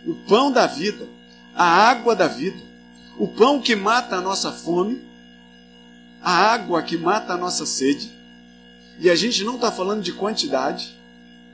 o 0.04 0.14
pão 0.14 0.50
da 0.50 0.66
vida, 0.66 1.08
a 1.54 1.64
água 1.64 2.16
da 2.16 2.26
vida, 2.26 2.60
o 3.16 3.28
pão 3.28 3.62
que 3.62 3.76
mata 3.76 4.16
a 4.16 4.20
nossa 4.20 4.50
fome, 4.50 5.00
a 6.20 6.32
água 6.32 6.82
que 6.82 6.96
mata 6.96 7.34
a 7.34 7.36
nossa 7.36 7.64
sede. 7.64 8.10
E 8.98 9.08
a 9.08 9.14
gente 9.14 9.44
não 9.44 9.54
está 9.54 9.70
falando 9.70 10.02
de 10.02 10.12
quantidade, 10.12 10.92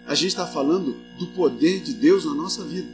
a 0.06 0.14
gente 0.14 0.28
está 0.28 0.46
falando 0.46 0.96
do 1.18 1.26
poder 1.26 1.82
de 1.82 1.92
Deus 1.92 2.24
na 2.24 2.32
nossa 2.32 2.64
vida. 2.64 2.88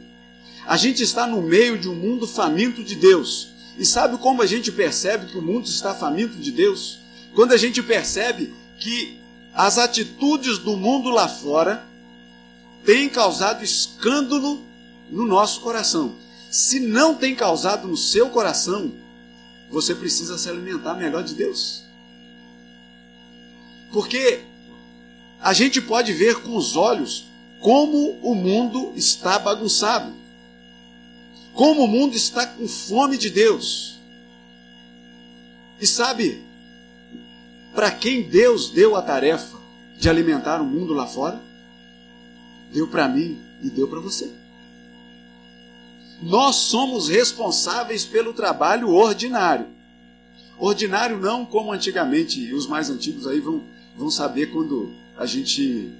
A 0.67 0.75
gente 0.75 1.01
está 1.01 1.25
no 1.25 1.41
meio 1.41 1.77
de 1.77 1.87
um 1.87 1.95
mundo 1.95 2.27
faminto 2.27 2.83
de 2.83 2.95
Deus. 2.95 3.47
E 3.77 3.85
sabe 3.85 4.17
como 4.17 4.41
a 4.41 4.45
gente 4.45 4.73
percebe 4.73 5.27
que 5.27 5.37
o 5.37 5.41
mundo 5.41 5.67
está 5.67 5.95
faminto 5.95 6.35
de 6.35 6.51
Deus? 6.51 6.99
Quando 7.33 7.53
a 7.53 7.57
gente 7.57 7.81
percebe 7.81 8.53
que 8.77 9.17
as 9.53 9.77
atitudes 9.77 10.57
do 10.57 10.75
mundo 10.75 11.09
lá 11.09 11.29
fora 11.29 11.94
têm 12.85 13.09
causado 13.09 13.63
escândalo 13.63 14.61
no 15.09 15.25
nosso 15.25 15.61
coração. 15.61 16.15
Se 16.51 16.79
não 16.79 17.15
tem 17.15 17.35
causado 17.35 17.87
no 17.87 17.97
seu 17.97 18.29
coração, 18.29 18.91
você 19.69 19.93
precisa 19.93 20.37
se 20.37 20.47
alimentar 20.47 20.93
melhor 20.93 21.23
de 21.23 21.33
Deus. 21.33 21.83
Porque 23.91 24.41
a 25.41 25.53
gente 25.53 25.81
pode 25.81 26.13
ver 26.13 26.41
com 26.41 26.55
os 26.55 26.75
olhos 26.75 27.25
como 27.59 28.11
o 28.21 28.35
mundo 28.35 28.93
está 28.95 29.39
bagunçado, 29.39 30.13
como 31.53 31.83
o 31.83 31.87
mundo 31.87 32.15
está 32.15 32.45
com 32.45 32.67
fome 32.67 33.17
de 33.17 33.29
Deus. 33.29 33.97
E 35.79 35.87
sabe, 35.87 36.41
para 37.73 37.91
quem 37.91 38.23
Deus 38.23 38.69
deu 38.69 38.95
a 38.95 39.01
tarefa 39.01 39.57
de 39.97 40.09
alimentar 40.09 40.61
o 40.61 40.65
mundo 40.65 40.93
lá 40.93 41.07
fora? 41.07 41.41
Deu 42.71 42.87
para 42.87 43.07
mim 43.07 43.39
e 43.63 43.69
deu 43.69 43.87
para 43.87 43.99
você. 43.99 44.31
Nós 46.21 46.55
somos 46.55 47.07
responsáveis 47.07 48.05
pelo 48.05 48.33
trabalho 48.33 48.89
ordinário. 48.89 49.67
Ordinário 50.57 51.19
não 51.19 51.45
como 51.45 51.71
antigamente, 51.71 52.53
os 52.53 52.67
mais 52.67 52.89
antigos 52.89 53.27
aí 53.27 53.39
vão, 53.39 53.63
vão 53.97 54.09
saber 54.09 54.47
quando 54.47 54.93
a 55.17 55.25
gente 55.25 55.91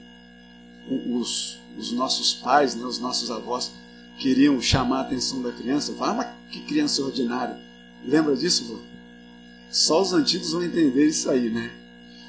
os, 0.88 1.60
os 1.78 1.92
nossos 1.92 2.34
pais, 2.34 2.76
né, 2.76 2.86
os 2.86 3.00
nossos 3.00 3.32
avós, 3.32 3.72
queriam 4.18 4.62
chamar 4.62 5.00
a 5.00 5.02
atenção 5.02 5.42
da 5.42 5.52
criança. 5.52 5.94
Fala, 5.94 6.14
mas 6.14 6.28
que 6.52 6.62
criança 6.62 7.02
ordinária. 7.02 7.60
Lembra 8.06 8.36
disso, 8.36 8.66
vô? 8.66 8.80
Só 9.70 10.02
os 10.02 10.14
antigos 10.14 10.52
vão 10.52 10.64
entender 10.64 11.08
isso 11.08 11.30
aí, 11.30 11.50
né? 11.50 11.72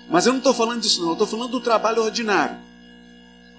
Mas 0.08 0.26
eu 0.26 0.32
não 0.32 0.38
estou 0.38 0.54
falando 0.54 0.80
disso, 0.80 1.00
não. 1.00 1.08
Eu 1.08 1.12
estou 1.12 1.26
falando 1.26 1.50
do 1.50 1.60
trabalho 1.60 2.02
ordinário. 2.02 2.56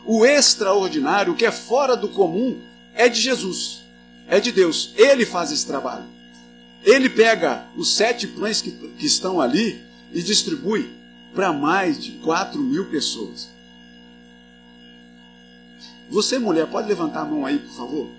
O 0.08 0.26
extraordinário, 0.26 1.34
o 1.34 1.36
que 1.36 1.46
é 1.46 1.52
fora 1.52 1.96
do 1.96 2.08
comum, 2.08 2.60
é 2.96 3.10
de 3.10 3.20
Jesus, 3.20 3.84
é 4.28 4.40
de 4.40 4.52
Deus. 4.52 4.94
Ele 4.96 5.26
faz 5.26 5.52
esse 5.52 5.68
trabalho. 5.68 6.06
Ele 6.84 7.10
pega 7.10 7.66
os 7.76 7.94
sete 7.96 8.26
pães 8.26 8.62
que, 8.62 8.72
que 8.72 9.06
estão 9.06 9.42
ali 9.42 9.86
e 10.14 10.24
distribui 10.24 10.90
para 11.34 11.52
mais 11.52 12.02
de 12.02 12.14
4 12.14 12.60
mil 12.60 12.86
pessoas. 12.86 13.50
Você, 16.10 16.40
mulher, 16.40 16.68
pode 16.68 16.88
levantar 16.88 17.22
a 17.22 17.26
mão 17.26 17.46
aí, 17.46 17.60
por 17.60 17.74
favor? 17.74 18.10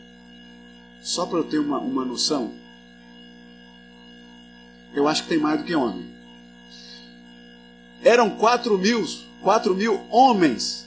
Só 1.02 1.24
para 1.24 1.38
eu 1.38 1.44
ter 1.44 1.58
uma, 1.58 1.78
uma 1.78 2.04
noção. 2.04 2.52
Eu 4.94 5.08
acho 5.08 5.22
que 5.22 5.30
tem 5.30 5.38
mais 5.38 5.58
do 5.58 5.64
que 5.64 5.74
homem. 5.74 6.06
Eram 8.04 8.30
4 8.30 8.76
mil, 8.78 9.04
4 9.42 9.74
mil 9.74 10.00
homens, 10.10 10.86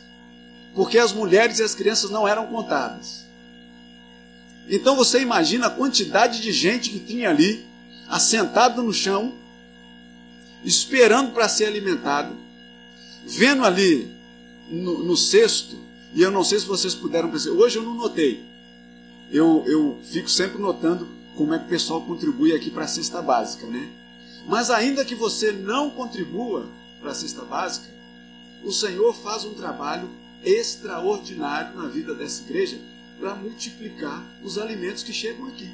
porque 0.73 0.97
as 0.97 1.11
mulheres 1.13 1.59
e 1.59 1.63
as 1.63 1.75
crianças 1.75 2.09
não 2.09 2.27
eram 2.27 2.47
contadas. 2.47 3.25
Então 4.69 4.95
você 4.95 5.19
imagina 5.19 5.67
a 5.67 5.71
quantidade 5.71 6.41
de 6.41 6.51
gente 6.51 6.89
que 6.89 6.99
tinha 6.99 7.29
ali, 7.29 7.65
assentado 8.07 8.81
no 8.81 8.93
chão, 8.93 9.33
esperando 10.63 11.31
para 11.31 11.49
ser 11.49 11.65
alimentado, 11.65 12.35
vendo 13.25 13.65
ali 13.65 14.09
no, 14.69 15.03
no 15.03 15.17
cesto 15.17 15.81
e 16.13 16.21
eu 16.21 16.31
não 16.31 16.43
sei 16.43 16.59
se 16.59 16.65
vocês 16.65 16.93
puderam 16.93 17.29
perceber. 17.29 17.55
Hoje 17.55 17.77
eu 17.77 17.83
não 17.83 17.93
notei. 17.93 18.43
Eu, 19.31 19.63
eu 19.65 19.97
fico 20.03 20.29
sempre 20.29 20.61
notando 20.61 21.07
como 21.35 21.53
é 21.53 21.59
que 21.59 21.65
o 21.65 21.69
pessoal 21.69 22.01
contribui 22.01 22.53
aqui 22.53 22.69
para 22.69 22.83
a 22.83 22.87
cesta 22.87 23.21
básica, 23.21 23.65
né? 23.65 23.89
Mas 24.45 24.69
ainda 24.69 25.05
que 25.05 25.15
você 25.15 25.51
não 25.51 25.89
contribua 25.89 26.67
para 26.99 27.11
a 27.11 27.15
cesta 27.15 27.43
básica, 27.43 27.87
o 28.63 28.71
Senhor 28.71 29.13
faz 29.13 29.45
um 29.45 29.53
trabalho 29.53 30.09
extraordinário 30.43 31.75
na 31.75 31.87
vida 31.87 32.13
dessa 32.13 32.43
igreja 32.43 32.79
para 33.19 33.35
multiplicar 33.35 34.23
os 34.43 34.57
alimentos 34.57 35.03
que 35.03 35.13
chegam 35.13 35.47
aqui. 35.47 35.69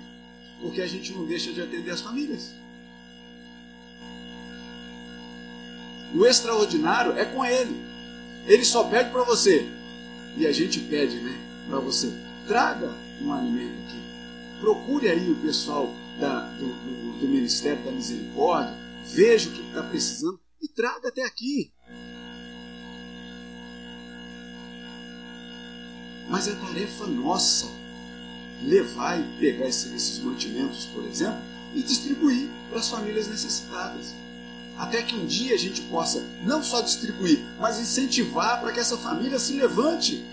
Porque 0.62 0.82
a 0.82 0.88
gente 0.88 1.14
não 1.14 1.26
deixa 1.26 1.54
de 1.54 1.62
atender 1.62 1.92
as 1.92 2.02
famílias. 2.02 2.54
O 6.14 6.26
extraordinário 6.26 7.18
é 7.18 7.26
com 7.26 7.46
ele. 7.46 7.76
Ele 8.48 8.64
só 8.64 8.86
pede 8.86 9.12
para 9.12 9.24
você 9.24 9.68
e 10.38 10.46
a 10.46 10.52
gente 10.52 10.80
pede 10.82 11.18
né, 11.18 11.38
para 11.68 11.80
você, 11.80 12.14
traga 12.48 12.94
um 13.22 13.34
alimento 13.34 13.74
aqui. 13.88 13.98
Procure 14.62 15.10
aí 15.10 15.32
o 15.32 15.36
pessoal 15.36 15.94
da, 16.20 16.42
do, 16.42 16.68
do, 16.68 17.20
do 17.20 17.28
Ministério 17.28 17.84
da 17.84 17.92
Misericórdia, 17.92 18.74
veja 19.06 19.50
o 19.50 19.52
que 19.52 19.62
está 19.62 19.84
precisando 19.84 20.40
e 20.62 20.68
traga 20.68 21.10
até 21.10 21.24
aqui. 21.24 21.72
Mas 26.28 26.48
é 26.48 26.56
tarefa 26.56 27.08
nossa 27.08 27.68
levar 28.64 29.20
e 29.20 29.24
pegar 29.40 29.68
esses 29.68 30.20
mantimentos, 30.20 30.86
por 30.86 31.06
exemplo, 31.06 31.40
e 31.76 31.82
distribuir 31.82 32.50
para 32.70 32.80
as 32.80 32.90
famílias 32.90 33.28
necessitadas. 33.28 34.14
Até 34.78 35.02
que 35.02 35.16
um 35.16 35.26
dia 35.26 35.56
a 35.56 35.58
gente 35.58 35.82
possa 35.84 36.24
não 36.44 36.62
só 36.62 36.82
distribuir, 36.82 37.44
mas 37.60 37.80
incentivar 37.80 38.60
para 38.62 38.72
que 38.72 38.80
essa 38.80 38.98
família 38.98 39.40
se 39.40 39.54
levante. 39.54 40.24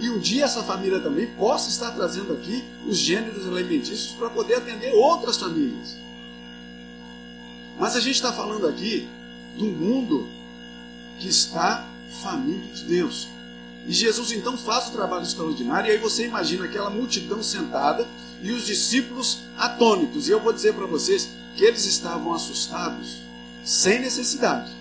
E 0.00 0.10
um 0.10 0.18
dia 0.18 0.44
essa 0.44 0.62
família 0.62 1.00
também 1.00 1.26
possa 1.34 1.70
estar 1.70 1.92
trazendo 1.92 2.32
aqui 2.32 2.64
os 2.86 2.98
gêneros 2.98 3.46
alimentícios 3.46 4.12
para 4.12 4.28
poder 4.28 4.56
atender 4.56 4.92
outras 4.92 5.38
famílias. 5.38 5.96
Mas 7.78 7.94
a 7.94 8.00
gente 8.00 8.16
está 8.16 8.32
falando 8.32 8.66
aqui 8.66 9.08
do 9.56 9.66
mundo 9.66 10.28
que 11.18 11.28
está 11.28 11.86
faminto 12.22 12.74
de 12.74 12.84
Deus. 12.84 13.28
E 13.86 13.92
Jesus 13.92 14.32
então 14.32 14.58
faz 14.58 14.88
o 14.88 14.92
trabalho 14.92 15.22
extraordinário, 15.22 15.88
e 15.88 15.92
aí 15.92 15.98
você 15.98 16.26
imagina 16.26 16.64
aquela 16.64 16.90
multidão 16.90 17.40
sentada 17.42 18.06
e 18.42 18.50
os 18.50 18.66
discípulos 18.66 19.42
atônitos. 19.56 20.28
E 20.28 20.32
eu 20.32 20.40
vou 20.40 20.52
dizer 20.52 20.74
para 20.74 20.86
vocês 20.86 21.30
que 21.54 21.64
eles 21.64 21.84
estavam 21.86 22.34
assustados 22.34 23.18
sem 23.64 24.00
necessidade. 24.00 24.72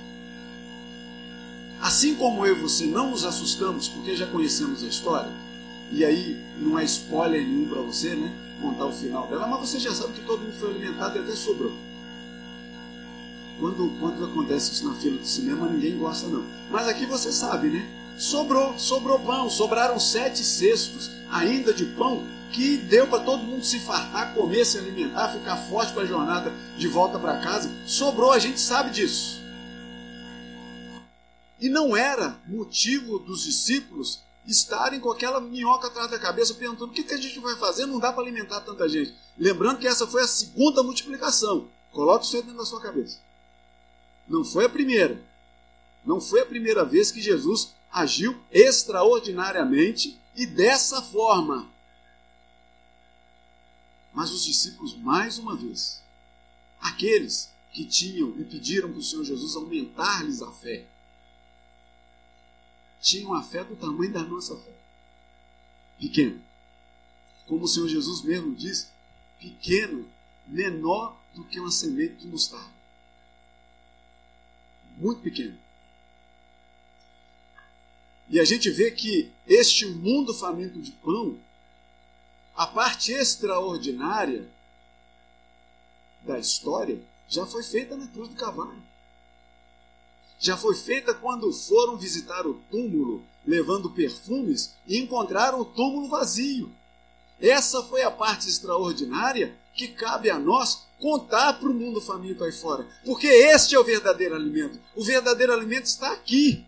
Assim 1.80 2.16
como 2.16 2.46
eu 2.46 2.58
e 2.58 2.60
você 2.60 2.86
não 2.86 3.12
nos 3.12 3.26
assustamos 3.26 3.88
porque 3.88 4.16
já 4.16 4.26
conhecemos 4.26 4.84
a 4.84 4.88
história, 4.88 5.32
e 5.92 6.04
aí 6.04 6.42
não 6.58 6.80
é 6.80 6.84
spoiler 6.84 7.46
nenhum 7.46 7.68
para 7.68 7.82
você, 7.82 8.16
né? 8.16 8.34
Contar 8.60 8.86
o 8.86 8.92
final 8.92 9.28
dela, 9.28 9.46
mas 9.46 9.70
você 9.70 9.80
já 9.80 9.94
sabe 9.94 10.14
que 10.14 10.26
todo 10.26 10.42
mundo 10.42 10.56
foi 10.60 10.72
alimentado 10.72 11.18
e 11.18 11.22
até 11.22 11.36
sobrou. 11.36 11.74
Quando, 13.60 13.92
quando 14.00 14.26
acontece 14.26 14.72
isso 14.74 14.88
na 14.88 14.96
fila 14.96 15.18
do 15.18 15.28
cinema, 15.28 15.68
ninguém 15.68 15.98
gosta 15.98 16.28
não. 16.28 16.44
Mas 16.72 16.88
aqui 16.88 17.06
você 17.06 17.32
sabe, 17.32 17.70
né? 17.70 17.88
Sobrou, 18.18 18.78
sobrou 18.80 19.20
pão, 19.20 19.50
sobraram 19.50 20.00
sete 20.00 20.44
cestos 20.44 21.12
ainda 21.30 21.74
de 21.74 21.86
pão 21.86 22.24
que 22.52 22.78
deu 22.78 23.08
para 23.08 23.24
todo 23.24 23.44
mundo 23.44 23.66
se 23.66 23.80
fartar, 23.80 24.34
comer, 24.34 24.66
se 24.66 24.78
alimentar, 24.78 25.34
ficar 25.34 25.58
forte 25.58 25.92
para 25.92 26.04
a 26.04 26.06
jornada 26.06 26.54
de 26.78 26.88
volta 26.88 27.20
para 27.20 27.42
casa. 27.42 27.70
Sobrou, 27.86 28.32
a 28.32 28.40
gente 28.40 28.60
sabe 28.60 28.92
disso. 28.92 29.44
E 31.60 31.68
não 31.68 31.96
era 31.96 32.40
motivo 32.48 33.20
dos 33.20 33.44
discípulos 33.44 34.24
estarem 34.48 35.00
com 35.00 35.12
aquela 35.12 35.42
minhoca 35.42 35.88
atrás 35.88 36.10
da 36.10 36.20
cabeça 36.20 36.54
perguntando 36.54 36.92
o 36.92 36.94
que, 36.94 37.04
que 37.04 37.14
a 37.14 37.18
gente 37.18 37.40
vai 37.40 37.56
fazer, 37.58 37.86
não 37.86 38.00
dá 38.00 38.14
para 38.14 38.22
alimentar 38.24 38.62
tanta 38.62 38.88
gente. 38.88 39.14
Lembrando 39.38 39.80
que 39.80 39.88
essa 39.88 40.08
foi 40.08 40.22
a 40.22 40.28
segunda 40.28 40.84
multiplicação. 40.84 41.68
Coloque 41.92 42.26
isso 42.26 42.38
dentro 42.38 42.58
da 42.58 42.66
sua 42.66 42.80
cabeça. 42.80 43.18
Não 44.28 44.46
foi 44.46 44.66
a 44.66 44.70
primeira. 44.70 45.20
Não 46.06 46.22
foi 46.22 46.42
a 46.42 46.46
primeira 46.46 46.86
vez 46.86 47.12
que 47.12 47.22
Jesus 47.22 47.74
agiu 47.96 48.38
extraordinariamente 48.52 50.20
e 50.36 50.46
dessa 50.46 51.02
forma. 51.02 51.72
Mas 54.14 54.32
os 54.32 54.44
discípulos, 54.44 54.98
mais 54.98 55.38
uma 55.40 55.56
vez, 55.56 56.04
aqueles 56.82 57.50
que 57.72 57.86
tinham 57.86 58.38
e 58.38 58.44
pediram 58.44 58.90
para 58.90 59.00
o 59.00 59.04
Senhor 59.04 59.24
Jesus 59.24 59.56
aumentar-lhes 59.56 60.42
a 60.42 60.52
fé, 60.52 60.86
tinham 63.00 63.34
a 63.34 63.42
fé 63.42 63.64
do 63.64 63.78
tamanho 63.78 64.12
da 64.12 64.24
nossa 64.24 64.58
fé. 64.58 64.74
Pequena. 65.98 66.42
Como 67.48 67.64
o 67.64 67.68
Senhor 67.68 67.88
Jesus 67.88 68.24
mesmo 68.24 68.54
diz, 68.54 68.92
pequena, 69.40 70.04
menor 70.46 71.18
do 71.34 71.46
que 71.46 71.62
uma 71.62 71.72
semente 71.72 72.16
de 72.16 72.28
mostarda. 72.28 72.76
Muito 74.98 75.22
pequena. 75.22 75.65
E 78.30 78.40
a 78.40 78.46
gente 78.46 78.70
vê 78.70 78.92
que 78.92 79.32
este 79.48 79.86
mundo 79.86 80.34
faminto 80.34 80.80
de 80.80 80.92
pão 80.92 81.38
a 82.56 82.66
parte 82.66 83.12
extraordinária 83.12 84.48
da 86.22 86.40
história 86.40 87.00
já 87.28 87.46
foi 87.46 87.64
feita 87.64 87.98
na 87.98 88.08
cruz 88.08 88.30
do 88.30 88.36
cavalo. 88.36 88.82
Já 90.40 90.56
foi 90.56 90.76
feita 90.76 91.14
quando 91.14 91.52
foram 91.52 91.98
visitar 91.98 92.48
o 92.48 92.62
túmulo 92.72 93.24
levando 93.46 93.92
perfumes 93.92 94.74
e 94.88 94.98
encontraram 94.98 95.62
o 95.62 95.66
túmulo 95.66 96.08
vazio. 96.08 96.72
Essa 97.40 97.84
foi 97.84 98.04
a 98.04 98.12
parte 98.12 98.48
extraordinária 98.48 99.56
que 99.74 99.90
cabe 99.90 100.30
a 100.30 100.40
nós 100.40 100.84
contar 101.00 101.54
para 101.54 101.70
o 101.70 101.74
mundo 101.74 102.00
faminto 102.00 102.44
aí 102.44 102.52
fora. 102.52 102.88
Porque 103.04 103.28
este 103.28 103.76
é 103.76 103.80
o 103.80 103.84
verdadeiro 103.84 104.34
alimento. 104.34 104.80
O 104.96 105.04
verdadeiro 105.04 105.52
alimento 105.52 105.86
está 105.86 106.14
aqui. 106.14 106.66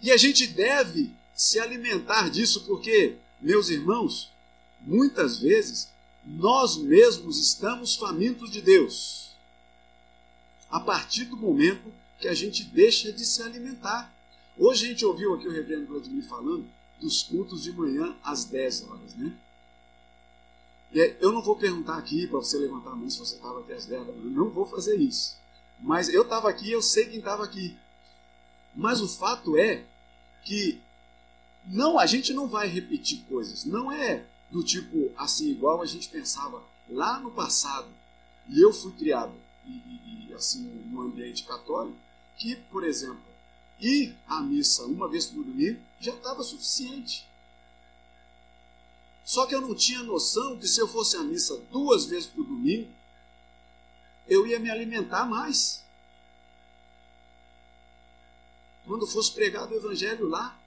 E 0.00 0.10
a 0.10 0.16
gente 0.16 0.46
deve 0.46 1.10
se 1.34 1.58
alimentar 1.58 2.30
disso, 2.30 2.64
porque, 2.64 3.16
meus 3.40 3.68
irmãos, 3.68 4.32
muitas 4.80 5.38
vezes 5.38 5.88
nós 6.24 6.76
mesmos 6.76 7.38
estamos 7.38 7.96
famintos 7.96 8.50
de 8.50 8.60
Deus. 8.60 9.30
A 10.70 10.78
partir 10.78 11.24
do 11.24 11.36
momento 11.36 11.92
que 12.20 12.28
a 12.28 12.34
gente 12.34 12.62
deixa 12.64 13.10
de 13.10 13.24
se 13.24 13.42
alimentar. 13.42 14.14
Hoje 14.58 14.84
a 14.84 14.88
gente 14.88 15.04
ouviu 15.04 15.34
aqui 15.34 15.48
o 15.48 15.50
reverendo 15.50 15.86
Vladimir 15.86 16.22
falando 16.24 16.66
dos 17.00 17.22
cultos 17.22 17.62
de 17.62 17.72
manhã 17.72 18.14
às 18.22 18.44
10 18.44 18.82
horas, 18.88 19.14
né? 19.14 19.34
E 20.92 21.16
eu 21.20 21.32
não 21.32 21.40
vou 21.40 21.56
perguntar 21.56 21.96
aqui 21.96 22.26
para 22.26 22.38
você 22.38 22.58
levantar 22.58 22.90
a 22.90 22.96
mão 22.96 23.08
se 23.08 23.18
você 23.18 23.36
estava 23.36 23.60
até 23.60 23.74
às 23.74 23.86
10 23.86 24.06
da 24.06 24.12
manhã, 24.12 24.30
não 24.30 24.50
vou 24.50 24.66
fazer 24.66 24.96
isso. 24.96 25.36
Mas 25.80 26.08
eu 26.10 26.22
estava 26.22 26.50
aqui, 26.50 26.70
eu 26.70 26.82
sei 26.82 27.06
quem 27.06 27.20
estava 27.20 27.42
aqui. 27.42 27.76
Mas 28.74 29.00
o 29.00 29.08
fato 29.08 29.56
é 29.56 29.84
que 30.42 30.80
não, 31.66 31.98
a 31.98 32.06
gente 32.06 32.32
não 32.32 32.48
vai 32.48 32.68
repetir 32.68 33.24
coisas. 33.28 33.64
Não 33.64 33.90
é 33.92 34.24
do 34.50 34.62
tipo 34.64 35.12
assim, 35.16 35.50
igual 35.50 35.80
a 35.82 35.86
gente 35.86 36.08
pensava 36.08 36.62
lá 36.88 37.20
no 37.20 37.30
passado. 37.30 37.88
E 38.48 38.60
eu 38.60 38.72
fui 38.72 38.92
criado 38.92 39.32
e, 39.66 40.28
e, 40.28 40.34
assim 40.34 40.62
num 40.90 41.02
ambiente 41.02 41.44
católico 41.44 41.96
que, 42.36 42.56
por 42.56 42.84
exemplo, 42.84 43.22
ir 43.78 44.16
à 44.26 44.40
missa 44.40 44.84
uma 44.84 45.08
vez 45.08 45.26
por 45.26 45.44
domingo 45.44 45.80
já 46.00 46.12
estava 46.12 46.42
suficiente. 46.42 47.28
Só 49.24 49.46
que 49.46 49.54
eu 49.54 49.60
não 49.60 49.74
tinha 49.74 50.02
noção 50.02 50.58
que 50.58 50.66
se 50.66 50.80
eu 50.80 50.88
fosse 50.88 51.16
à 51.16 51.22
missa 51.22 51.56
duas 51.70 52.06
vezes 52.06 52.26
por 52.26 52.44
domingo, 52.44 52.90
eu 54.26 54.46
ia 54.46 54.58
me 54.58 54.70
alimentar 54.70 55.24
mais. 55.24 55.79
Quando 58.90 59.06
fosse 59.06 59.30
pregado 59.30 59.72
o 59.72 59.76
evangelho 59.76 60.26
lá. 60.26 60.58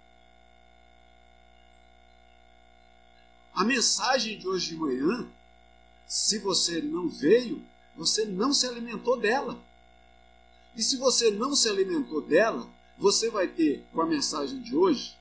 A 3.54 3.66
mensagem 3.66 4.40
de 4.40 4.48
hoje 4.48 4.70
de 4.70 4.78
manhã, 4.78 5.30
se 6.08 6.40
você 6.40 6.82
não 6.82 7.10
veio, 7.10 7.62
você 7.98 8.24
não 8.24 8.54
se 8.54 8.66
alimentou 8.66 9.20
dela. 9.20 9.62
E 10.74 10.82
se 10.82 10.96
você 10.96 11.32
não 11.32 11.54
se 11.54 11.68
alimentou 11.68 12.22
dela, 12.22 12.66
você 12.98 13.30
vai 13.30 13.46
ter, 13.46 13.86
com 13.92 14.02
a 14.02 14.06
mensagem 14.06 14.62
de 14.62 14.74
hoje, 14.74 15.18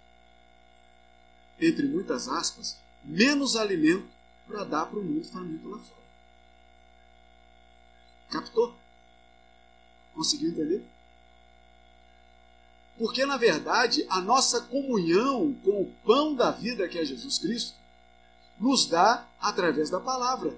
entre 1.59 1.88
muitas 1.88 2.29
aspas, 2.29 2.77
menos 3.03 3.57
alimento 3.57 4.09
para 4.47 4.62
dar 4.62 4.87
para 4.87 5.01
o 5.01 5.03
mundo 5.03 5.27
faminto 5.27 5.69
lá 5.69 5.79
fora. 5.81 6.03
Captou? 8.31 8.77
Conseguiu 10.15 10.51
entender? 10.51 10.87
Porque, 12.99 13.25
na 13.25 13.37
verdade, 13.37 14.05
a 14.09 14.21
nossa 14.21 14.61
comunhão 14.61 15.55
com 15.65 15.83
o 15.83 15.93
pão 16.05 16.35
da 16.35 16.51
vida, 16.51 16.89
que 16.89 16.99
é 16.99 17.05
Jesus 17.05 17.39
Cristo, 17.39 17.75
nos 18.59 18.87
dá 18.87 19.27
através 19.41 19.91
da 19.91 19.99
palavra. 19.99 20.55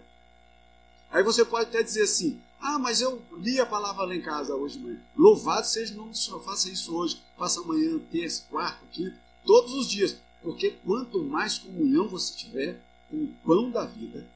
Aí 1.10 1.22
você 1.22 1.44
pode 1.44 1.68
até 1.68 1.82
dizer 1.82 2.02
assim: 2.02 2.40
ah, 2.60 2.78
mas 2.78 3.00
eu 3.00 3.22
li 3.38 3.60
a 3.60 3.66
palavra 3.66 4.04
lá 4.04 4.14
em 4.14 4.20
casa 4.20 4.54
hoje, 4.54 4.78
mãe. 4.78 4.98
Louvado 5.16 5.66
seja 5.66 5.94
o 5.94 5.96
nome 5.98 6.10
do 6.10 6.16
Senhor. 6.16 6.42
Faça 6.42 6.68
isso 6.68 6.96
hoje, 6.96 7.22
faça 7.36 7.60
amanhã, 7.60 7.98
terça, 8.10 8.42
quarta, 8.50 8.84
quinta, 8.90 9.16
todos 9.44 9.72
os 9.74 9.88
dias. 9.88 10.16
Porque 10.42 10.70
quanto 10.84 11.22
mais 11.22 11.58
comunhão 11.58 12.08
você 12.08 12.34
tiver 12.34 12.80
com 13.10 13.16
o 13.16 13.34
pão 13.44 13.70
da 13.70 13.84
vida, 13.84 14.26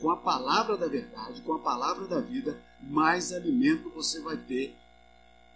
com 0.00 0.10
a 0.10 0.16
palavra 0.16 0.76
da 0.76 0.86
verdade, 0.86 1.42
com 1.42 1.54
a 1.54 1.58
palavra 1.58 2.06
da 2.06 2.20
vida, 2.20 2.60
mais 2.80 3.32
alimento 3.32 3.90
você 3.90 4.20
vai 4.20 4.36
ter 4.36 4.76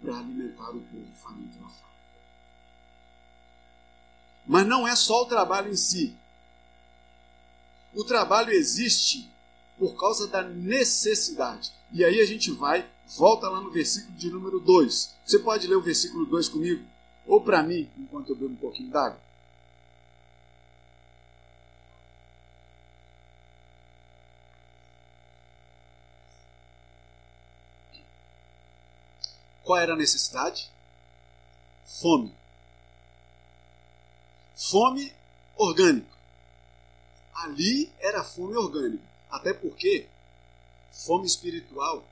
para 0.01 0.17
alimentar 0.17 0.69
o 0.71 0.81
povo 0.81 1.07
faminto 1.15 1.59
na 1.61 1.69
fome. 1.69 1.91
Mas 4.45 4.67
não 4.67 4.87
é 4.87 4.95
só 4.95 5.21
o 5.21 5.25
trabalho 5.25 5.71
em 5.71 5.77
si. 5.77 6.15
O 7.93 8.03
trabalho 8.03 8.51
existe 8.51 9.29
por 9.77 9.95
causa 9.97 10.27
da 10.27 10.41
necessidade. 10.41 11.71
E 11.91 12.03
aí 12.03 12.19
a 12.19 12.25
gente 12.25 12.51
vai, 12.51 12.87
volta 13.17 13.49
lá 13.49 13.59
no 13.61 13.71
versículo 13.71 14.15
de 14.15 14.29
número 14.29 14.59
2. 14.59 15.15
Você 15.25 15.39
pode 15.39 15.67
ler 15.67 15.75
o 15.75 15.81
versículo 15.81 16.25
2 16.25 16.49
comigo? 16.49 16.85
Ou 17.25 17.41
para 17.41 17.61
mim, 17.63 17.89
enquanto 17.97 18.29
eu 18.29 18.35
bebo 18.35 18.53
um 18.53 18.57
pouquinho 18.57 18.89
d'água? 18.89 19.19
Qual 29.71 29.79
era 29.79 29.93
a 29.93 29.95
necessidade? 29.95 30.69
Fome. 32.01 32.35
Fome 34.53 35.15
orgânica. 35.55 36.11
Ali 37.33 37.89
era 37.99 38.21
fome 38.21 38.57
orgânica. 38.57 39.01
Até 39.29 39.53
porque 39.53 40.09
fome 40.91 41.25
espiritual 41.25 42.05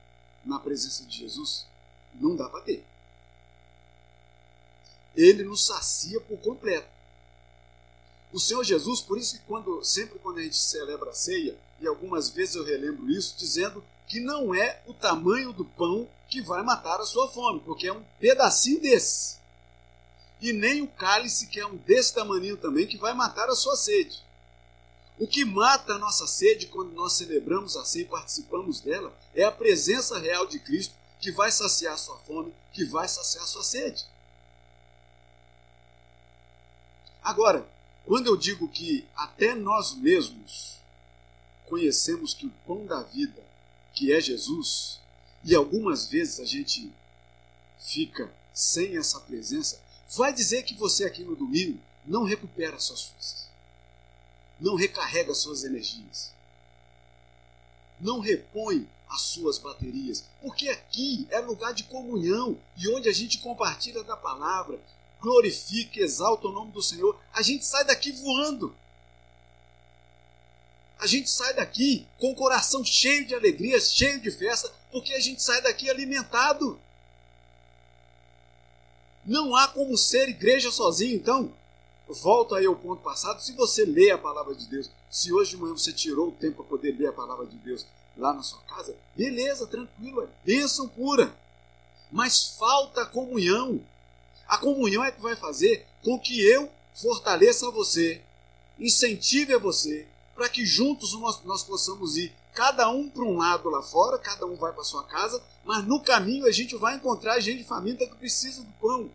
na 0.46 0.58
presença 0.58 1.04
de 1.04 1.18
Jesus 1.18 1.68
não 2.16 2.34
dá 2.34 2.48
para 2.48 2.62
ter. 2.62 2.86
Ele 5.14 5.44
nos 5.44 5.66
sacia 5.66 6.22
por 6.22 6.40
completo. 6.40 6.88
O 8.32 8.40
Senhor 8.40 8.64
Jesus, 8.64 9.02
por 9.02 9.18
isso 9.18 9.38
que 9.38 9.44
quando, 9.44 9.84
sempre 9.84 10.18
quando 10.20 10.38
a 10.38 10.44
gente 10.44 10.56
celebra 10.56 11.10
a 11.10 11.14
ceia, 11.14 11.60
e 11.82 11.86
algumas 11.86 12.30
vezes 12.30 12.56
eu 12.56 12.64
relembro 12.64 13.12
isso, 13.12 13.36
dizendo 13.38 13.84
que 14.10 14.20
não 14.20 14.56
é 14.56 14.82
o 14.88 14.94
tamanho 14.94 15.54
do 15.54 15.64
pão 15.64 16.10
que 16.28 16.42
vai 16.42 16.64
matar 16.64 17.00
a 17.00 17.06
sua 17.06 17.30
fome, 17.30 17.60
porque 17.62 17.88
é 17.88 17.94
um 17.94 18.04
pedacinho 18.20 18.82
desse. 18.82 19.38
E 20.42 20.52
nem 20.52 20.82
o 20.82 20.88
cálice, 20.88 21.48
que 21.48 21.60
é 21.60 21.66
um 21.66 21.78
desse 21.78 22.14
tamanho 22.16 22.58
também, 22.58 22.88
que 22.88 22.98
vai 22.98 23.14
matar 23.14 23.48
a 23.50 23.56
sua 23.56 23.78
sede. 23.78 24.20
O 25.20 25.28
que 25.28 25.46
mata 25.46 25.94
a 25.94 25.98
nossa 26.00 26.26
sede 26.26 26.68
quando 26.68 26.92
nós 26.94 27.14
celebramos 27.14 27.78
a 27.78 27.86
ceia 27.86 28.04
e 28.04 28.08
participamos 28.08 28.82
dela 28.82 29.16
é 29.36 29.44
a 29.44 29.52
presença 29.52 30.18
real 30.18 30.48
de 30.48 30.60
Cristo 30.60 30.96
que 31.20 31.32
vai 31.32 31.52
saciar 31.52 31.98
sua 31.98 32.18
fome, 32.20 32.54
que 32.74 32.86
vai 32.86 33.08
saciar 33.08 33.46
sua 33.46 33.64
sede. 33.64 34.06
Agora, 37.22 37.68
quando 38.06 38.28
eu 38.28 38.38
digo 38.38 38.68
que 38.70 39.06
até 39.16 39.54
nós 39.54 39.94
mesmos 39.94 40.80
conhecemos 41.68 42.34
que 42.34 42.48
o 42.48 42.54
pão 42.66 42.86
da 42.86 43.04
vida, 43.04 43.44
que 44.00 44.14
é 44.14 44.22
Jesus, 44.22 45.00
e 45.44 45.54
algumas 45.54 46.08
vezes 46.08 46.40
a 46.40 46.46
gente 46.46 46.90
fica 47.80 48.34
sem 48.54 48.98
essa 48.98 49.20
presença, 49.20 49.82
vai 50.16 50.34
dizer 50.34 50.64
que 50.64 50.74
você 50.74 51.04
aqui 51.06 51.24
no 51.24 51.36
domingo 51.36 51.80
não 52.06 52.24
recupera 52.24 52.80
suas 52.80 53.04
forças 53.04 53.50
não 54.60 54.76
recarrega 54.76 55.34
suas 55.34 55.64
energias, 55.64 56.32
não 58.00 58.20
repõe 58.20 58.88
as 59.08 59.22
suas 59.22 59.58
baterias, 59.58 60.24
porque 60.42 60.70
aqui 60.70 61.28
é 61.32 61.40
lugar 61.40 61.74
de 61.74 61.84
comunhão 61.86 62.58
e 62.78 62.88
onde 62.90 63.10
a 63.10 63.14
gente 63.14 63.40
compartilha 63.40 64.04
da 64.04 64.16
palavra, 64.16 64.80
glorifica, 65.22 66.00
exalta 66.00 66.48
o 66.48 66.52
nome 66.52 66.72
do 66.72 66.82
Senhor, 66.82 67.20
a 67.34 67.42
gente 67.42 67.66
sai 67.66 67.86
daqui 67.86 68.12
voando. 68.12 68.76
A 71.00 71.08
gente 71.08 71.30
sai 71.30 71.54
daqui 71.54 72.06
com 72.18 72.32
o 72.32 72.36
coração 72.36 72.84
cheio 72.84 73.26
de 73.26 73.34
alegria, 73.34 73.80
cheio 73.80 74.20
de 74.20 74.30
festa, 74.30 74.70
porque 74.92 75.14
a 75.14 75.20
gente 75.20 75.42
sai 75.42 75.62
daqui 75.62 75.90
alimentado. 75.90 76.80
Não 79.26 79.56
há 79.56 79.70
como 79.70 79.98
ser 79.98 80.28
igreja 80.28 80.72
sozinho, 80.72 81.16
então 81.16 81.54
volto 82.08 82.56
aí 82.56 82.66
ao 82.66 82.76
ponto 82.76 83.02
passado, 83.02 83.40
se 83.40 83.54
você 83.54 83.86
lê 83.86 84.12
a 84.12 84.18
palavra 84.18 84.56
de 84.56 84.66
Deus, 84.68 84.90
se 85.10 85.32
hoje 85.32 85.52
de 85.52 85.58
manhã 85.58 85.74
você 85.74 85.94
tirou 85.94 86.30
o 86.30 86.32
tempo 86.32 86.58
para 86.58 86.66
poder 86.66 86.98
ler 86.98 87.08
a 87.08 87.14
palavra 87.14 87.46
de 87.46 87.56
Deus 87.58 87.86
lá 88.18 88.34
na 88.34 88.44
sua 88.44 88.60
casa, 88.62 88.96
beleza, 89.16 89.68
tranquilo, 89.68 90.24
é 90.24 90.28
bênção 90.44 90.88
pura. 90.90 91.34
Mas 92.12 92.56
falta 92.58 93.04
a 93.04 93.06
comunhão. 93.06 93.80
A 94.48 94.58
comunhão 94.58 95.04
é 95.04 95.12
que 95.12 95.22
vai 95.22 95.36
fazer 95.36 95.86
com 96.04 96.20
que 96.20 96.42
eu 96.42 96.70
fortaleça 96.96 97.70
você, 97.70 98.22
incentive 98.80 99.54
a 99.54 99.60
você, 99.60 100.08
para 100.40 100.48
que 100.48 100.66
juntos 100.66 101.12
nós, 101.16 101.44
nós 101.44 101.64
possamos 101.64 102.16
ir, 102.16 102.34
cada 102.54 102.90
um 102.90 103.10
para 103.10 103.24
um 103.24 103.36
lado 103.36 103.70
lá 103.70 103.82
fora, 103.82 104.18
cada 104.18 104.46
um 104.46 104.56
vai 104.56 104.72
para 104.72 104.86
sua 104.86 105.04
casa, 105.04 105.44
mas 105.66 105.86
no 105.86 106.02
caminho 106.02 106.46
a 106.46 106.52
gente 106.52 106.78
vai 106.78 106.96
encontrar 106.96 107.42
gente 107.42 107.66
faminta 107.66 108.08
que 108.08 108.16
precisa 108.16 108.64
do 108.64 108.72
pão, 108.80 109.12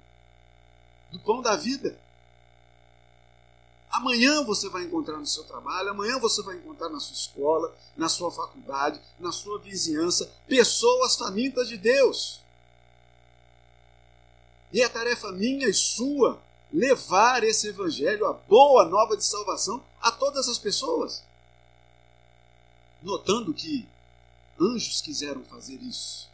do 1.10 1.18
pão 1.20 1.40
da 1.40 1.56
vida. 1.56 1.98
Amanhã 3.90 4.44
você 4.44 4.68
vai 4.68 4.82
encontrar 4.84 5.16
no 5.16 5.26
seu 5.26 5.44
trabalho, 5.44 5.88
amanhã 5.88 6.18
você 6.18 6.42
vai 6.42 6.56
encontrar 6.56 6.90
na 6.90 7.00
sua 7.00 7.14
escola, 7.14 7.74
na 7.96 8.10
sua 8.10 8.30
faculdade, 8.30 9.00
na 9.18 9.32
sua 9.32 9.58
vizinhança, 9.58 10.30
pessoas 10.46 11.16
famintas 11.16 11.68
de 11.68 11.78
Deus. 11.78 12.42
E 14.70 14.82
é 14.82 14.88
tarefa 14.90 15.32
minha 15.32 15.66
e 15.70 15.72
sua 15.72 16.38
levar 16.74 17.44
esse 17.44 17.68
evangelho, 17.68 18.26
a 18.26 18.32
boa 18.32 18.84
nova 18.84 19.16
de 19.16 19.24
salvação, 19.24 19.82
a 20.00 20.10
todas 20.10 20.48
as 20.48 20.58
pessoas. 20.58 21.22
Notando 23.00 23.54
que 23.54 23.88
anjos 24.60 25.00
quiseram 25.00 25.44
fazer 25.44 25.76
isso, 25.76 26.28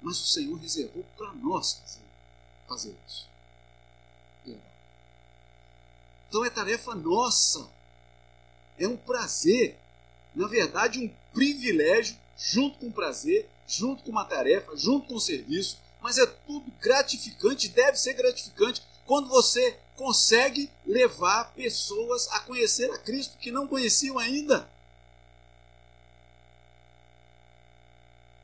mas 0.00 0.20
o 0.20 0.26
Senhor 0.26 0.56
reservou 0.58 1.04
para 1.16 1.32
nós 1.32 1.74
fazer, 1.74 2.04
fazer 2.68 2.96
isso. 3.08 3.26
Então 6.28 6.44
é 6.44 6.50
tarefa 6.50 6.94
nossa. 6.94 7.66
É 8.78 8.86
um 8.86 8.96
prazer. 8.96 9.78
Na 10.34 10.46
verdade, 10.46 11.00
um 11.00 11.10
privilégio, 11.32 12.16
junto 12.36 12.78
com 12.78 12.90
prazer, 12.90 13.48
junto 13.66 14.02
com 14.02 14.10
uma 14.10 14.24
tarefa, 14.24 14.76
junto 14.76 15.08
com 15.08 15.14
um 15.14 15.20
serviço. 15.20 15.78
Mas 16.00 16.18
é 16.18 16.26
tudo 16.26 16.70
gratificante, 16.80 17.68
deve 17.68 17.96
ser 17.96 18.12
gratificante, 18.12 18.82
quando 19.06 19.28
você 19.28 19.78
consegue 19.96 20.70
levar 20.84 21.52
pessoas 21.54 22.28
a 22.28 22.40
conhecer 22.40 22.90
a 22.90 22.98
Cristo 22.98 23.38
que 23.38 23.50
não 23.50 23.66
conheciam 23.66 24.18
ainda. 24.18 24.68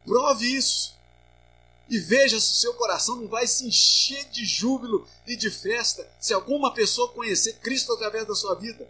Prove 0.05 0.46
isso 0.46 0.94
e 1.88 1.98
veja 1.98 2.40
se 2.40 2.53
o 2.53 2.57
seu 2.57 2.75
coração 2.75 3.16
não 3.16 3.29
vai 3.29 3.46
se 3.46 3.66
encher 3.66 4.25
de 4.31 4.44
júbilo 4.44 5.07
e 5.27 5.37
de 5.37 5.51
festa 5.51 6.09
se 6.18 6.33
alguma 6.33 6.72
pessoa 6.72 7.12
conhecer 7.12 7.59
Cristo 7.59 7.92
através 7.92 8.27
da 8.27 8.35
sua 8.35 8.55
vida. 8.55 8.88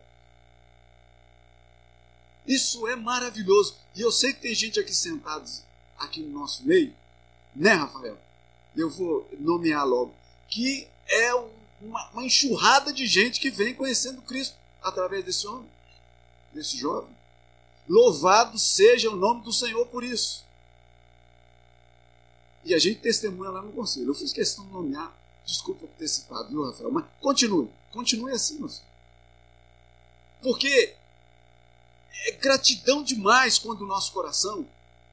Isso 2.46 2.86
é 2.88 2.96
maravilhoso. 2.96 3.76
E 3.94 4.00
eu 4.00 4.10
sei 4.10 4.32
que 4.32 4.40
tem 4.40 4.54
gente 4.54 4.78
aqui 4.78 4.94
sentados 4.94 5.62
aqui 5.98 6.20
no 6.20 6.40
nosso 6.40 6.64
meio, 6.64 6.94
né, 7.54 7.72
Rafael? 7.72 8.18
Eu 8.76 8.90
vou 8.90 9.28
nomear 9.38 9.86
logo, 9.86 10.14
que 10.48 10.88
é 11.06 11.34
uma, 11.82 12.08
uma 12.10 12.24
enxurrada 12.24 12.92
de 12.92 13.06
gente 13.06 13.40
que 13.40 13.50
vem 13.50 13.74
conhecendo 13.74 14.22
Cristo 14.22 14.56
através 14.82 15.24
desse 15.24 15.46
homem, 15.46 15.68
desse 16.52 16.76
jovem. 16.78 17.14
Louvado 17.88 18.58
seja 18.58 19.10
o 19.10 19.16
nome 19.16 19.42
do 19.42 19.52
Senhor 19.52 19.86
por 19.86 20.04
isso. 20.04 20.44
E 22.64 22.74
a 22.74 22.78
gente 22.78 23.00
testemunha 23.00 23.50
lá 23.50 23.60
no 23.60 23.72
conselho. 23.72 24.08
Eu 24.08 24.14
fiz 24.14 24.32
questão 24.32 24.64
de 24.64 24.72
nomear, 24.72 25.12
desculpa 25.44 25.86
por 25.86 25.96
ter 25.96 26.06
citado, 26.06 26.48
viu, 26.48 26.64
Rafael? 26.64 26.92
Mas 26.92 27.04
continue, 27.20 27.68
continue 27.90 28.32
assim, 28.32 28.58
meu 28.58 28.68
filho. 28.68 28.92
Porque 30.40 30.94
é 32.26 32.32
gratidão 32.32 33.02
demais 33.02 33.58
quando 33.58 33.82
o 33.82 33.86
nosso 33.86 34.12
coração, 34.12 34.64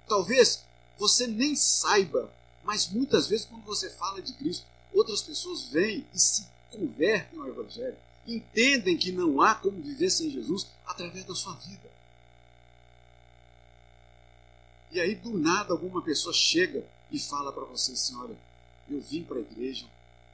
talvez 0.08 0.64
você 0.98 1.26
nem 1.26 1.56
saiba, 1.56 2.32
mas 2.64 2.88
muitas 2.88 3.28
vezes 3.28 3.46
quando 3.46 3.64
você 3.64 3.90
fala 3.90 4.22
de 4.22 4.34
Cristo, 4.34 4.66
outras 4.94 5.22
pessoas 5.22 5.64
vêm 5.70 6.06
e 6.14 6.20
se 6.20 6.46
convertem 6.72 7.40
ao 7.40 7.48
Evangelho, 7.48 7.98
entendem 8.28 8.98
que 8.98 9.12
não 9.12 9.42
há 9.42 9.56
como 9.56 9.82
viver 9.82 10.10
sem 10.10 10.30
Jesus 10.30 10.68
através 10.86 11.26
da 11.26 11.36
sua 11.36 11.54
vida. 11.54 11.90
E 14.92 15.00
aí, 15.00 15.16
do 15.16 15.38
nada, 15.38 15.74
alguma 15.74 16.02
pessoa 16.02 16.34
chega 16.34 16.84
e 17.12 17.20
fala 17.20 17.52
para 17.52 17.66
você 17.66 17.92
assim: 17.92 18.16
olha, 18.16 18.36
eu 18.90 19.00
vim 19.02 19.24
para 19.24 19.38
a 19.38 19.42
igreja, 19.42 19.86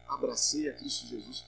abracei 0.08 0.70
a 0.70 0.74
Cristo 0.74 1.08
Jesus 1.08 1.44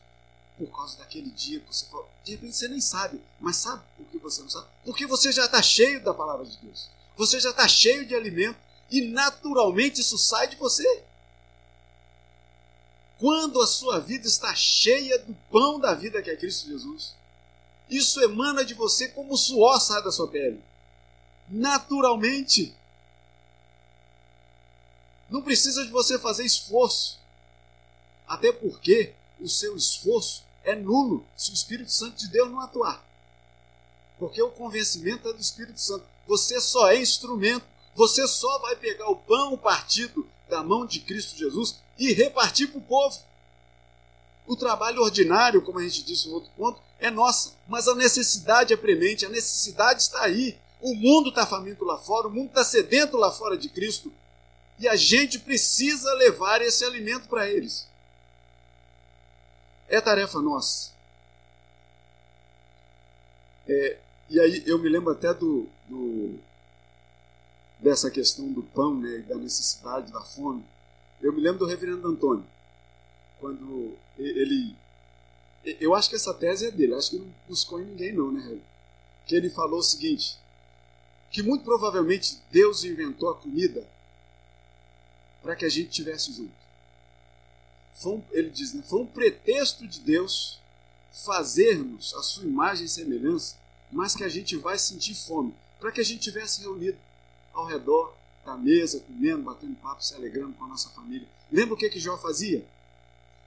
por 0.57 0.67
causa 0.75 0.97
daquele 0.97 1.29
dia 1.29 1.59
que 1.59 1.67
você 1.67 1.85
falou. 1.85 2.09
De 2.23 2.31
repente 2.31 2.55
você 2.55 2.67
nem 2.67 2.81
sabe, 2.81 3.21
mas 3.39 3.57
sabe 3.57 3.83
por 3.95 4.05
que 4.07 4.17
você 4.17 4.41
não 4.41 4.49
sabe? 4.49 4.67
Porque 4.83 5.05
você 5.05 5.31
já 5.31 5.45
está 5.45 5.61
cheio 5.61 6.03
da 6.03 6.13
palavra 6.13 6.45
de 6.45 6.57
Deus. 6.57 6.89
Você 7.15 7.39
já 7.39 7.51
está 7.51 7.67
cheio 7.67 8.05
de 8.05 8.15
alimento 8.15 8.57
e 8.89 9.01
naturalmente 9.01 10.01
isso 10.01 10.17
sai 10.17 10.47
de 10.47 10.55
você. 10.55 11.03
Quando 13.19 13.61
a 13.61 13.67
sua 13.67 13.99
vida 13.99 14.27
está 14.27 14.53
cheia 14.53 15.17
do 15.19 15.33
pão 15.51 15.79
da 15.79 15.93
vida 15.93 16.21
que 16.21 16.29
é 16.29 16.35
Cristo 16.35 16.67
Jesus, 16.67 17.15
isso 17.89 18.21
emana 18.21 18.63
de 18.63 18.73
você 18.73 19.07
como 19.09 19.33
o 19.33 19.37
suor 19.37 19.79
sai 19.81 20.03
da 20.03 20.11
sua 20.11 20.27
pele. 20.27 20.61
Naturalmente. 21.49 22.75
Não 25.29 25.41
precisa 25.41 25.83
de 25.85 25.91
você 25.91 26.19
fazer 26.19 26.45
esforço. 26.45 27.19
Até 28.27 28.51
porque 28.51 29.13
o 29.39 29.47
seu 29.47 29.75
esforço 29.75 30.43
é 30.63 30.75
nulo 30.75 31.25
se 31.35 31.51
o 31.51 31.53
Espírito 31.53 31.91
Santo 31.91 32.17
de 32.17 32.27
Deus 32.27 32.51
não 32.51 32.59
atuar. 32.59 33.03
Porque 34.19 34.41
o 34.41 34.51
convencimento 34.51 35.27
é 35.27 35.33
do 35.33 35.41
Espírito 35.41 35.79
Santo. 35.79 36.05
Você 36.27 36.59
só 36.61 36.89
é 36.89 36.99
instrumento. 36.99 37.65
Você 37.95 38.27
só 38.27 38.59
vai 38.59 38.75
pegar 38.75 39.09
o 39.09 39.15
pão 39.15 39.57
partido 39.57 40.27
da 40.47 40.63
mão 40.63 40.85
de 40.85 40.99
Cristo 40.99 41.37
Jesus 41.37 41.79
e 41.97 42.13
repartir 42.13 42.69
para 42.69 42.79
o 42.79 42.81
povo. 42.81 43.17
O 44.45 44.55
trabalho 44.55 45.01
ordinário, 45.01 45.61
como 45.61 45.79
a 45.79 45.83
gente 45.83 46.03
disse 46.03 46.27
no 46.27 46.35
outro 46.35 46.49
ponto, 46.55 46.81
é 46.99 47.11
nossa, 47.11 47.53
mas 47.67 47.87
a 47.87 47.95
necessidade 47.95 48.73
é 48.73 48.77
premente, 48.77 49.25
a 49.25 49.29
necessidade 49.29 50.01
está 50.01 50.23
aí. 50.23 50.57
O 50.81 50.93
mundo 50.93 51.29
está 51.29 51.45
faminto 51.45 51.83
lá 51.83 51.97
fora, 51.97 52.27
o 52.27 52.31
mundo 52.31 52.47
está 52.47 52.63
sedento 52.63 53.17
lá 53.17 53.31
fora 53.31 53.57
de 53.57 53.67
Cristo. 53.69 54.11
E 54.79 54.87
a 54.87 54.95
gente 54.95 55.39
precisa 55.39 56.13
levar 56.13 56.61
esse 56.61 56.85
alimento 56.85 57.27
para 57.27 57.49
eles. 57.49 57.87
É 59.89 59.99
tarefa 59.99 60.39
nossa. 60.39 60.91
É, 63.67 63.97
e 64.29 64.39
aí 64.39 64.63
eu 64.65 64.77
me 64.77 64.87
lembro 64.87 65.11
até 65.11 65.33
do, 65.33 65.67
do 65.89 66.39
dessa 67.79 68.09
questão 68.09 68.51
do 68.51 68.63
pão, 68.63 68.99
né, 68.99 69.19
da 69.27 69.35
necessidade, 69.35 70.11
da 70.11 70.21
fome. 70.21 70.63
Eu 71.21 71.33
me 71.33 71.41
lembro 71.41 71.59
do 71.59 71.65
reverendo 71.65 72.07
Antônio, 72.07 72.45
quando 73.39 73.97
ele. 74.17 74.75
Eu 75.79 75.93
acho 75.93 76.09
que 76.09 76.15
essa 76.15 76.33
tese 76.33 76.67
é 76.67 76.71
dele, 76.71 76.93
acho 76.93 77.11
que 77.11 77.17
não 77.17 77.33
buscou 77.47 77.81
em 77.81 77.85
ninguém, 77.85 78.13
não, 78.13 78.31
né, 78.31 78.57
Que 79.25 79.35
ele 79.35 79.49
falou 79.49 79.79
o 79.79 79.83
seguinte: 79.83 80.37
que 81.31 81.43
muito 81.43 81.63
provavelmente 81.63 82.39
Deus 82.51 82.83
inventou 82.83 83.29
a 83.29 83.35
comida 83.35 83.87
para 85.41 85.55
que 85.55 85.65
a 85.65 85.69
gente 85.69 85.89
tivesse 85.89 86.33
junto. 86.33 86.67
Um, 88.05 88.21
ele 88.31 88.49
diz, 88.49 88.73
né, 88.73 88.83
foi 88.83 89.01
um 89.01 89.07
pretexto 89.07 89.87
de 89.87 89.99
Deus 90.01 90.59
fazermos 91.25 92.13
a 92.13 92.21
sua 92.21 92.43
imagem 92.43 92.85
e 92.85 92.89
semelhança, 92.89 93.55
mas 93.91 94.15
que 94.15 94.23
a 94.23 94.29
gente 94.29 94.55
vai 94.57 94.77
sentir 94.77 95.15
fome, 95.15 95.53
para 95.79 95.91
que 95.91 95.99
a 95.99 96.03
gente 96.03 96.21
tivesse 96.21 96.61
reunido 96.61 96.97
ao 97.53 97.65
redor 97.65 98.16
da 98.47 98.55
mesa, 98.55 99.01
comendo, 99.01 99.43
batendo 99.43 99.75
papo, 99.75 100.01
se 100.01 100.15
alegrando 100.15 100.53
com 100.53 100.63
a 100.63 100.69
nossa 100.69 100.89
família. 100.89 101.27
Lembra 101.51 101.75
o 101.75 101.77
que, 101.77 101.89
que 101.89 101.99
Jó 101.99 102.17
fazia? 102.17 102.65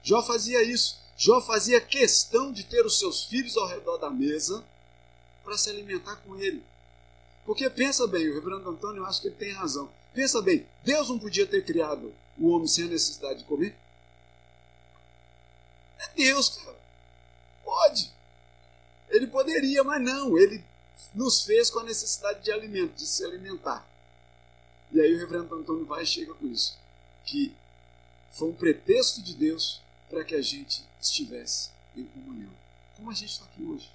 Jó 0.03 0.23
fazia 0.23 0.63
isso. 0.63 1.01
Jó 1.17 1.41
fazia 1.41 1.81
questão 1.81 2.53
de 2.53 2.65
ter 2.65 2.85
os 2.85 2.99
seus 2.99 3.25
filhos 3.25 3.57
ao 3.57 3.67
redor 3.67 3.97
da 3.97 4.11
mesa 4.11 4.63
para 5.43 5.57
se 5.57 5.71
alimentar 5.71 6.17
com 6.17 6.37
ele. 6.37 6.63
Porque 7.47 7.69
pensa 7.71 8.07
bem, 8.07 8.29
o 8.29 8.35
reverendo 8.35 8.69
Antônio, 8.69 9.01
eu 9.01 9.07
acho 9.07 9.23
que 9.23 9.29
ele 9.29 9.37
tem 9.37 9.53
razão. 9.53 9.91
Pensa 10.13 10.43
bem, 10.43 10.67
Deus 10.85 11.09
não 11.09 11.19
podia 11.19 11.47
ter 11.47 11.65
criado 11.65 12.13
o 12.39 12.49
homem 12.51 12.69
sem 12.69 12.85
a 12.85 12.89
necessidade 12.89 13.41
de 13.41 13.45
comer? 13.45 13.75
É 15.99 16.09
Deus, 16.15 16.51
cara. 16.51 16.79
Pode. 17.65 18.11
Ele 19.09 19.27
poderia, 19.27 19.83
mas 19.83 20.03
não. 20.03 20.39
Ele 20.39 20.63
nos 21.15 21.43
fez 21.43 21.71
com 21.71 21.81
a 21.81 21.85
necessidade 21.85 22.43
de 22.45 22.53
alimento, 22.53 22.95
de 22.95 23.07
se 23.07 23.25
alimentar. 23.25 23.90
E 24.93 25.01
aí 25.01 25.15
o 25.15 25.19
reverendo 25.19 25.55
Antônio 25.55 25.85
vai 25.85 26.03
e 26.03 26.07
chega 26.07 26.35
com 26.35 26.47
isso. 26.47 26.77
Que 27.25 27.55
foi 28.33 28.49
um 28.49 28.55
pretexto 28.55 29.23
de 29.23 29.35
Deus 29.35 29.81
para 30.09 30.25
que 30.25 30.35
a 30.35 30.43
gente 30.43 30.85
estivesse 31.01 31.71
em 31.97 32.05
comunhão. 32.05 32.51
Como 32.97 33.11
a 33.11 33.15
gente 33.15 33.31
está 33.31 33.45
aqui 33.45 33.63
hoje. 33.63 33.89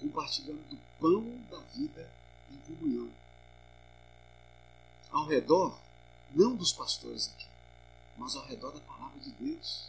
Compartilhando 0.00 0.62
do 0.68 0.78
pão 1.00 1.22
da 1.50 1.60
vida 1.72 2.10
em 2.50 2.56
comunhão. 2.74 3.08
Ao 5.10 5.26
redor, 5.26 5.78
não 6.34 6.56
dos 6.56 6.72
pastores 6.72 7.28
aqui, 7.28 7.46
mas 8.16 8.34
ao 8.34 8.44
redor 8.46 8.72
da 8.72 8.80
palavra 8.80 9.20
de 9.20 9.30
Deus. 9.30 9.86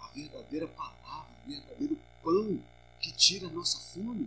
A 0.00 0.08
verdadeira 0.08 0.66
palavra, 0.68 1.28
o 1.44 1.50
verdadeiro 1.50 1.98
pão 2.22 2.58
que 3.00 3.12
tira 3.12 3.48
a 3.48 3.50
nossa 3.50 3.78
fome. 3.78 4.26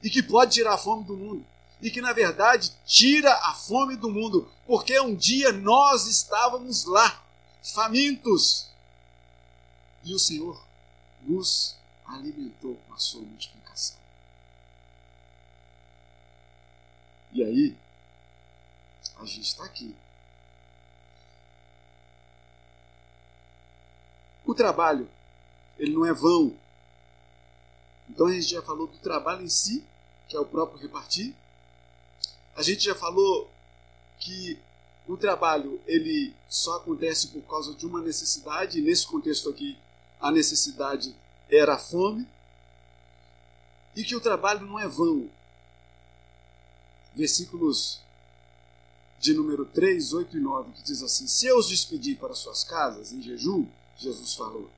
E 0.00 0.08
que 0.08 0.22
pode 0.22 0.54
tirar 0.54 0.74
a 0.74 0.78
fome 0.78 1.04
do 1.04 1.16
mundo 1.16 1.44
e 1.82 1.90
que 1.90 2.00
na 2.00 2.12
verdade 2.12 2.72
tira 2.84 3.32
a 3.34 3.54
fome 3.54 3.96
do 3.96 4.10
mundo, 4.10 4.50
porque 4.66 4.98
um 5.00 5.14
dia 5.14 5.52
nós 5.52 6.06
estávamos 6.06 6.84
lá, 6.84 7.22
famintos, 7.62 8.68
e 10.04 10.14
o 10.14 10.18
Senhor 10.18 10.62
nos 11.22 11.76
alimentou 12.06 12.76
com 12.86 12.94
a 12.94 12.98
sua 12.98 13.20
multiplicação. 13.20 13.96
E 17.32 17.44
aí, 17.44 17.76
a 19.18 19.24
gente 19.24 19.42
está 19.42 19.64
aqui. 19.64 19.94
O 24.44 24.54
trabalho, 24.54 25.08
ele 25.78 25.92
não 25.92 26.04
é 26.04 26.12
vão. 26.12 26.56
Então 28.08 28.26
a 28.26 28.32
gente 28.32 28.48
já 28.48 28.62
falou 28.62 28.88
do 28.88 28.98
trabalho 28.98 29.42
em 29.42 29.48
si, 29.48 29.84
que 30.28 30.36
é 30.36 30.40
o 30.40 30.46
próprio 30.46 30.80
repartir, 30.80 31.34
a 32.56 32.62
gente 32.62 32.84
já 32.84 32.94
falou 32.94 33.50
que 34.18 34.58
o 35.06 35.16
trabalho 35.16 35.80
ele 35.86 36.34
só 36.48 36.76
acontece 36.76 37.28
por 37.28 37.42
causa 37.42 37.74
de 37.74 37.86
uma 37.86 38.00
necessidade, 38.00 38.78
e 38.78 38.82
nesse 38.82 39.06
contexto 39.06 39.48
aqui 39.48 39.76
a 40.20 40.30
necessidade 40.30 41.14
era 41.48 41.74
a 41.74 41.78
fome, 41.78 42.26
e 43.96 44.04
que 44.04 44.14
o 44.14 44.20
trabalho 44.20 44.66
não 44.66 44.78
é 44.78 44.86
vão. 44.86 45.28
Versículos 47.14 48.00
de 49.18 49.34
número 49.34 49.66
3, 49.66 50.12
8 50.12 50.36
e 50.36 50.40
9, 50.40 50.72
que 50.72 50.82
diz 50.82 51.02
assim: 51.02 51.26
Se 51.26 51.46
eu 51.46 51.58
os 51.58 51.68
despedir 51.68 52.16
para 52.18 52.34
suas 52.34 52.62
casas 52.64 53.12
em 53.12 53.20
jejum, 53.20 53.66
Jesus 53.98 54.34
falou, 54.34 54.70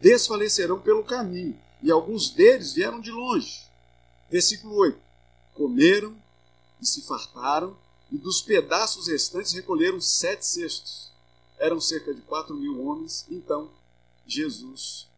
desfalecerão 0.00 0.80
pelo 0.80 1.04
caminho, 1.04 1.56
e 1.82 1.90
alguns 1.90 2.30
deles 2.30 2.72
vieram 2.72 3.00
de 3.00 3.10
longe. 3.10 3.62
Versículo 4.30 4.74
8: 4.76 4.98
Comeram 5.54 6.16
e 6.80 6.86
se 6.86 7.02
fartaram, 7.02 7.76
e 8.10 8.18
dos 8.18 8.42
pedaços 8.42 9.06
restantes 9.06 9.52
recolheram 9.52 10.00
sete 10.00 10.46
cestos. 10.46 11.10
Eram 11.58 11.80
cerca 11.80 12.12
de 12.14 12.22
quatro 12.22 12.54
mil 12.54 12.84
homens. 12.84 13.26
Então 13.30 13.70
Jesus 14.26 15.08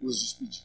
os 0.00 0.18
despediu. 0.18 0.64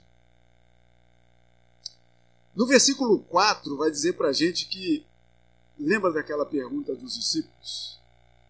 No 2.56 2.66
versículo 2.66 3.20
4 3.20 3.78
vai 3.78 3.90
dizer 3.90 4.14
para 4.14 4.30
a 4.30 4.34
gente 4.34 4.68
que, 4.68 5.06
lembra 5.78 6.12
daquela 6.12 6.46
pergunta 6.46 6.94
dos 6.94 7.16
discípulos? 7.16 7.98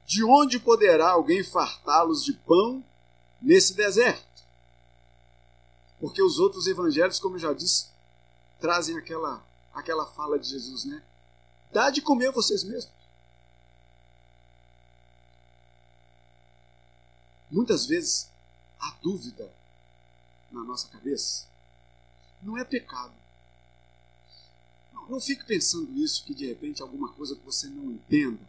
De 0.07 0.23
onde 0.23 0.59
poderá 0.59 1.11
alguém 1.11 1.43
fartá-los 1.43 2.23
de 2.23 2.33
pão 2.33 2.83
nesse 3.39 3.75
deserto? 3.75 4.25
Porque 5.99 6.23
os 6.23 6.39
outros 6.39 6.65
evangelhos, 6.65 7.19
como 7.19 7.35
eu 7.35 7.39
já 7.39 7.53
disse, 7.53 7.87
trazem 8.59 8.97
aquela, 8.97 9.45
aquela 9.73 10.07
fala 10.07 10.39
de 10.39 10.49
Jesus, 10.49 10.85
né? 10.85 11.03
Dá 11.71 11.89
de 11.89 12.01
comer 12.01 12.31
vocês 12.31 12.63
mesmos. 12.63 12.99
muitas 17.51 17.85
vezes 17.85 18.29
a 18.79 18.95
dúvida 19.01 19.51
na 20.51 20.63
nossa 20.63 20.87
cabeça 20.87 21.47
não 22.41 22.57
é 22.57 22.63
pecado. 22.63 23.13
Não, 24.93 25.09
não 25.09 25.21
fique 25.21 25.45
pensando 25.45 25.91
isso, 25.97 26.23
que 26.23 26.33
de 26.33 26.47
repente 26.47 26.81
alguma 26.81 27.11
coisa 27.13 27.35
que 27.35 27.43
você 27.43 27.67
não 27.67 27.91
entenda, 27.91 28.39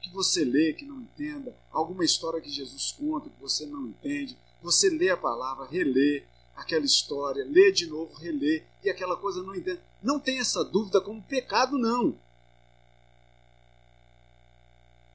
que 0.00 0.10
você 0.10 0.44
lê 0.44 0.72
que 0.72 0.84
não 0.84 1.00
entenda, 1.00 1.56
alguma 1.70 2.04
história 2.04 2.40
que 2.40 2.50
Jesus 2.50 2.92
conta 2.92 3.30
que 3.30 3.40
você 3.40 3.64
não 3.66 3.86
entende, 3.86 4.36
você 4.60 4.90
lê 4.90 5.10
a 5.10 5.16
palavra, 5.16 5.66
relê 5.66 6.24
aquela 6.56 6.84
história, 6.84 7.44
lê 7.44 7.70
de 7.70 7.86
novo, 7.86 8.12
relê, 8.16 8.64
e 8.82 8.90
aquela 8.90 9.16
coisa 9.16 9.42
não 9.42 9.54
entende. 9.54 9.80
Não 10.02 10.18
tem 10.18 10.40
essa 10.40 10.64
dúvida 10.64 11.00
como 11.00 11.22
pecado, 11.22 11.78
não. 11.78 12.18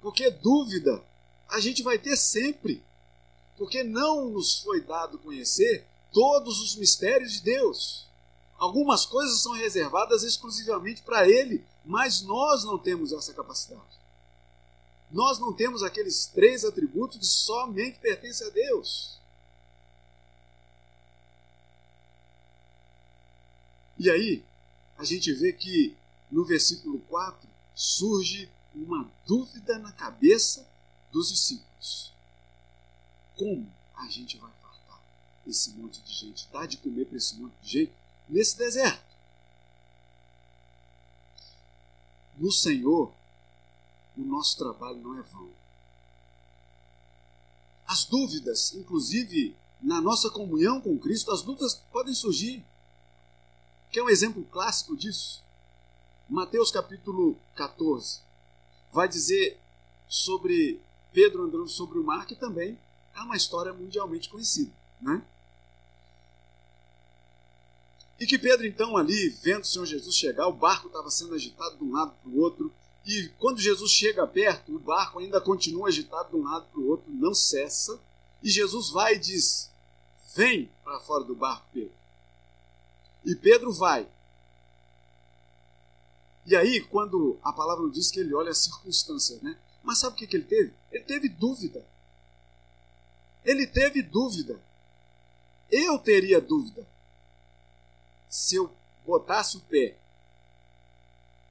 Porque 0.03 0.29
dúvida 0.29 1.01
a 1.47 1.61
gente 1.61 1.81
vai 1.81 1.97
ter 1.97 2.17
sempre. 2.17 2.83
Porque 3.57 3.83
não 3.83 4.29
nos 4.29 4.59
foi 4.59 4.81
dado 4.81 5.17
conhecer 5.17 5.87
todos 6.11 6.59
os 6.59 6.75
mistérios 6.75 7.31
de 7.33 7.41
Deus. 7.41 8.05
Algumas 8.57 9.05
coisas 9.05 9.39
são 9.41 9.53
reservadas 9.53 10.23
exclusivamente 10.23 11.01
para 11.01 11.27
Ele, 11.27 11.63
mas 11.85 12.21
nós 12.21 12.65
não 12.65 12.77
temos 12.77 13.13
essa 13.13 13.33
capacidade. 13.33 13.81
Nós 15.09 15.39
não 15.39 15.53
temos 15.53 15.83
aqueles 15.83 16.25
três 16.25 16.65
atributos 16.65 17.17
que 17.17 17.25
somente 17.25 17.99
pertencem 17.99 18.47
a 18.47 18.49
Deus. 18.49 19.17
E 23.97 24.09
aí, 24.09 24.43
a 24.97 25.03
gente 25.05 25.31
vê 25.31 25.53
que 25.53 25.95
no 26.31 26.43
versículo 26.43 26.99
4 27.07 27.47
surge 27.75 28.49
uma 28.75 29.09
dúvida 29.25 29.77
na 29.79 29.91
cabeça 29.91 30.67
dos 31.11 31.29
discípulos. 31.29 32.11
Como 33.37 33.71
a 33.95 34.07
gente 34.07 34.37
vai 34.37 34.51
fartar 34.61 34.99
esse 35.47 35.71
monte 35.71 36.01
de 36.01 36.13
gente, 36.13 36.47
dar 36.51 36.67
de 36.67 36.77
comer 36.77 37.05
para 37.05 37.17
esse 37.17 37.35
monte 37.35 37.53
de 37.61 37.69
gente 37.69 37.93
nesse 38.27 38.57
deserto? 38.57 39.13
No 42.37 42.51
Senhor, 42.51 43.13
o 44.17 44.21
nosso 44.21 44.57
trabalho 44.57 44.97
não 44.97 45.19
é 45.19 45.21
vão. 45.21 45.49
As 47.85 48.05
dúvidas, 48.05 48.73
inclusive 48.73 49.55
na 49.81 50.01
nossa 50.01 50.29
comunhão 50.29 50.81
com 50.81 50.97
Cristo, 50.97 51.31
as 51.31 51.43
dúvidas 51.43 51.75
podem 51.91 52.13
surgir. 52.13 52.65
Quer 53.91 54.01
um 54.01 54.09
exemplo 54.09 54.43
clássico 54.45 54.97
disso? 54.97 55.43
Mateus 56.27 56.71
capítulo 56.71 57.37
14 57.53 58.21
vai 58.93 59.07
dizer 59.07 59.59
sobre 60.07 60.79
Pedro 61.11 61.43
andando 61.43 61.67
sobre 61.67 61.97
o 61.97 62.03
mar, 62.03 62.25
que 62.25 62.35
também 62.35 62.77
é 63.15 63.21
uma 63.21 63.35
história 63.35 63.73
mundialmente 63.73 64.29
conhecida. 64.29 64.71
Né? 65.01 65.21
E 68.19 68.25
que 68.25 68.37
Pedro, 68.37 68.65
então, 68.65 68.95
ali, 68.95 69.29
vendo 69.41 69.63
o 69.63 69.67
Senhor 69.67 69.85
Jesus 69.85 70.15
chegar, 70.15 70.47
o 70.47 70.53
barco 70.53 70.87
estava 70.87 71.09
sendo 71.09 71.33
agitado 71.33 71.77
de 71.77 71.83
um 71.83 71.91
lado 71.91 72.13
para 72.21 72.31
o 72.31 72.39
outro, 72.39 72.71
e 73.05 73.29
quando 73.37 73.59
Jesus 73.59 73.91
chega 73.91 74.25
perto, 74.25 74.75
o 74.75 74.79
barco 74.79 75.19
ainda 75.19 75.41
continua 75.41 75.89
agitado 75.89 76.29
de 76.29 76.35
um 76.37 76.43
lado 76.43 76.65
para 76.71 76.79
o 76.79 76.87
outro, 76.87 77.11
não 77.11 77.33
cessa, 77.33 77.99
e 78.41 78.49
Jesus 78.49 78.91
vai 78.91 79.15
e 79.15 79.19
diz: 79.19 79.69
Vem 80.35 80.69
para 80.83 80.99
fora 81.01 81.23
do 81.23 81.35
barco, 81.35 81.65
Pedro. 81.73 81.91
E 83.25 83.35
Pedro 83.35 83.73
vai. 83.73 84.07
E 86.45 86.55
aí, 86.55 86.81
quando 86.81 87.39
a 87.43 87.53
palavra 87.53 87.89
diz 87.89 88.11
que 88.11 88.19
ele 88.19 88.33
olha 88.33 88.51
as 88.51 88.59
circunstâncias, 88.59 89.41
né? 89.41 89.57
Mas 89.83 89.99
sabe 89.99 90.15
o 90.15 90.17
que, 90.17 90.27
que 90.27 90.35
ele 90.35 90.45
teve? 90.45 90.73
Ele 90.91 91.03
teve 91.03 91.29
dúvida. 91.29 91.85
Ele 93.43 93.67
teve 93.67 94.01
dúvida. 94.01 94.59
Eu 95.71 95.97
teria 95.99 96.39
dúvida. 96.39 96.85
Se 98.29 98.55
eu 98.55 98.73
botasse 99.05 99.57
o 99.57 99.61
pé 99.61 99.97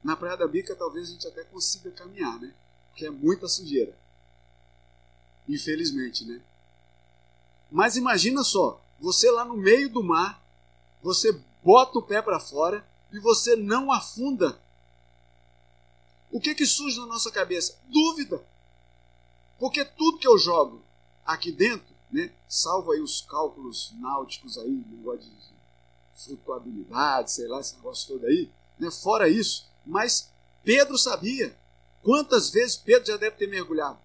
na 0.03 0.17
Praia 0.17 0.37
da 0.37 0.49
Bica, 0.49 0.75
talvez 0.75 1.09
a 1.09 1.13
gente 1.13 1.27
até 1.27 1.45
consiga 1.45 1.91
caminhar, 1.91 2.39
né? 2.41 2.53
Porque 2.91 3.07
é 3.07 3.11
muita 3.11 3.49
sujeira. 3.49 3.97
Infelizmente, 5.49 6.25
né? 6.25 6.41
Mas 7.71 7.97
imagina 7.97 8.43
só, 8.45 8.83
você 8.99 9.31
lá 9.31 9.45
no 9.45 9.57
meio 9.57 9.89
do 9.89 10.03
mar, 10.03 10.43
você 11.03 11.33
bota 11.63 11.99
o 11.99 12.03
pé 12.03 12.21
para 12.21 12.39
fora 12.39 12.87
e 13.13 13.19
você 13.19 13.57
não 13.57 13.91
afunda. 13.91 14.61
O 16.33 16.41
que 16.41 16.55
que 16.55 16.65
surge 16.65 16.99
na 16.99 17.07
nossa 17.07 17.31
cabeça? 17.31 17.79
Dúvida. 17.85 18.43
Porque 19.59 19.85
tudo 19.85 20.19
que 20.19 20.27
eu 20.27 20.39
jogo 20.39 20.83
aqui 21.25 21.53
dentro, 21.53 21.95
né, 22.11 22.33
salvo 22.49 22.91
aí 22.91 23.01
os 23.01 23.21
cálculos 23.21 23.95
náuticos 24.01 24.57
aí, 24.59 24.85
negócio 24.91 25.21
de 25.31 25.53
flutuabilidade, 26.17 27.33
sei 27.33 27.47
lá, 27.47 27.61
esse 27.61 27.77
negócio 27.77 28.09
todo 28.09 28.27
aí, 28.27 28.51
né, 28.79 28.91
fora 28.91 29.29
isso, 29.29 29.71
mas 29.85 30.31
Pedro 30.65 30.97
sabia 30.97 31.57
quantas 32.03 32.51
vezes 32.51 32.77
Pedro 32.77 33.07
já 33.07 33.17
deve 33.17 33.37
ter 33.37 33.47
mergulhado. 33.47 33.99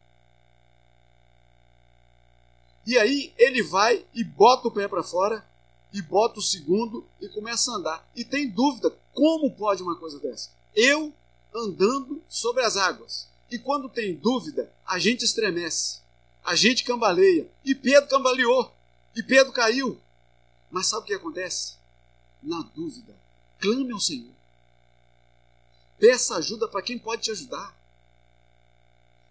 E 2.86 2.98
aí 2.98 3.34
ele 3.38 3.63
vai 3.63 4.06
e 4.13 4.24
bota 4.24 4.68
o 4.68 4.72
pé 4.72 4.88
para 4.88 5.04
fora 5.04 5.46
e 5.94 6.02
bota 6.02 6.40
o 6.40 6.44
segundo 6.44 7.06
e 7.22 7.28
começa 7.30 7.72
a 7.72 7.76
andar. 7.76 8.10
E 8.16 8.24
tem 8.24 8.50
dúvida, 8.50 8.96
como 9.13 9.52
pode 9.52 9.82
uma 9.82 9.96
coisa 9.98 10.20
dessa? 10.20 10.50
Eu 10.76 11.13
andando 11.54 12.22
sobre 12.30 12.64
as 12.64 12.78
águas. 12.78 13.28
E 13.50 13.58
quando 13.58 13.90
tem 13.90 14.16
dúvida, 14.16 14.72
a 14.86 15.00
gente 15.00 15.24
estremece, 15.24 16.00
a 16.44 16.56
gente 16.56 16.84
cambaleia. 16.84 17.48
E 17.64 17.74
Pedro 17.74 18.10
cambaleou, 18.10 18.72
e 19.16 19.24
Pedro 19.24 19.54
caiu. 19.54 20.00
Mas 20.70 20.88
sabe 20.88 21.04
o 21.04 21.06
que 21.06 21.14
acontece? 21.14 21.76
Na 22.44 22.62
dúvida, 22.76 23.16
clame 23.60 23.92
ao 23.92 24.00
Senhor. 24.00 24.34
Peça 25.98 26.36
ajuda 26.36 26.68
para 26.68 26.82
quem 26.82 27.00
pode 27.00 27.24
te 27.24 27.32
ajudar. 27.32 27.76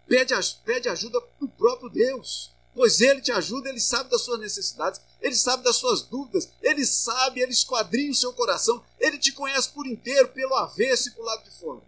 Pede, 0.07 0.33
pede 0.65 0.89
ajuda 0.89 1.21
para 1.21 1.45
o 1.45 1.49
próprio 1.49 1.89
Deus 1.89 2.51
pois 2.77 3.01
ele 3.01 3.21
te 3.21 3.31
ajuda, 3.31 3.69
ele 3.69 3.79
sabe 3.79 4.11
das 4.11 4.21
suas 4.21 4.39
necessidades, 4.39 5.01
ele 5.19 5.33
sabe 5.33 5.63
das 5.63 5.77
suas 5.77 6.03
dúvidas, 6.03 6.47
ele 6.61 6.85
sabe, 6.85 7.41
ele 7.41 7.51
esquadrinha 7.51 8.11
o 8.11 8.15
seu 8.15 8.31
coração, 8.33 8.85
ele 8.99 9.17
te 9.17 9.31
conhece 9.31 9.69
por 9.69 9.87
inteiro, 9.87 10.27
pelo 10.29 10.53
avesso 10.53 11.09
e 11.09 11.11
pelo 11.11 11.25
lado 11.25 11.43
de 11.43 11.49
fora. 11.49 11.81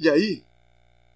E 0.00 0.08
aí, 0.08 0.42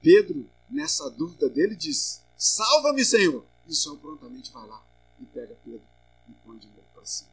Pedro, 0.03 0.47
nessa 0.68 1.09
dúvida 1.11 1.49
dele, 1.49 1.75
diz: 1.75 2.23
Salva-me, 2.37 3.03
Senhor! 3.03 3.42
E 3.66 3.70
o 3.70 3.75
Senhor 3.75 3.97
prontamente 3.97 4.53
vai 4.53 4.66
lá 4.68 4.85
e 5.18 5.25
pega 5.25 5.57
Pedro 5.64 5.81
e 6.29 6.33
põe 6.44 6.59
de 6.59 6.66
novo 6.66 6.85
para 6.92 7.07
cima. 7.07 7.31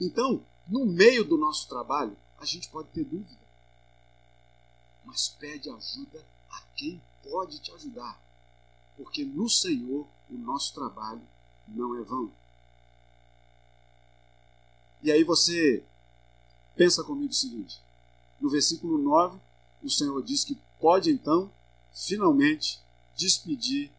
Então, 0.00 0.44
no 0.66 0.84
meio 0.84 1.24
do 1.24 1.38
nosso 1.38 1.68
trabalho, 1.68 2.16
a 2.38 2.44
gente 2.44 2.68
pode 2.70 2.88
ter 2.88 3.04
dúvida, 3.04 3.38
mas 5.04 5.28
pede 5.28 5.70
ajuda 5.70 6.26
a 6.50 6.60
quem 6.74 7.00
pode 7.22 7.60
te 7.60 7.70
ajudar, 7.70 8.20
porque 8.96 9.24
no 9.24 9.48
Senhor 9.48 10.08
o 10.28 10.34
nosso 10.34 10.74
trabalho 10.74 11.22
não 11.68 11.96
é 11.96 12.02
vão. 12.02 12.32
E 15.04 15.12
aí 15.12 15.22
você 15.22 15.84
pensa 16.74 17.04
comigo 17.04 17.30
o 17.30 17.36
seguinte: 17.36 17.80
no 18.40 18.50
versículo 18.50 18.98
9, 18.98 19.38
o 19.84 19.90
Senhor 19.90 20.22
diz 20.22 20.44
que 20.44 20.58
pode 20.80 21.10
então, 21.10 21.52
finalmente, 21.92 22.80
despedir 23.16 23.92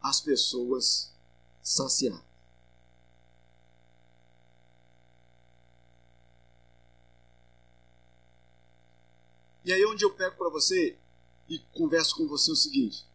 as 0.00 0.20
pessoas 0.20 1.12
saciadas. 1.62 2.32
E 9.64 9.72
aí 9.72 9.84
onde 9.86 10.04
eu 10.04 10.12
pego 10.12 10.36
para 10.36 10.48
você 10.48 10.98
e 11.48 11.58
converso 11.72 12.16
com 12.16 12.26
você 12.26 12.50
o 12.50 12.56
seguinte: 12.56 13.06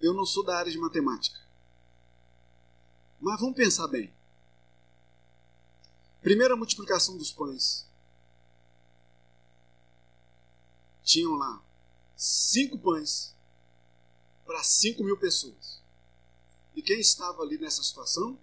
eu 0.00 0.14
não 0.14 0.24
sou 0.24 0.44
da 0.44 0.56
área 0.56 0.72
de 0.72 0.78
matemática. 0.78 1.38
Mas 3.20 3.38
vamos 3.38 3.54
pensar 3.54 3.86
bem. 3.86 4.12
Primeira 6.22 6.56
multiplicação 6.56 7.16
dos 7.16 7.30
pães. 7.30 7.89
Tinham 11.10 11.34
lá 11.36 11.60
cinco 12.16 12.78
pães 12.78 13.34
para 14.44 14.62
cinco 14.62 15.02
mil 15.02 15.16
pessoas. 15.16 15.80
E 16.74 16.82
quem 16.82 17.00
estava 17.00 17.42
ali 17.42 17.58
nessa 17.58 17.82
situação? 17.82 18.38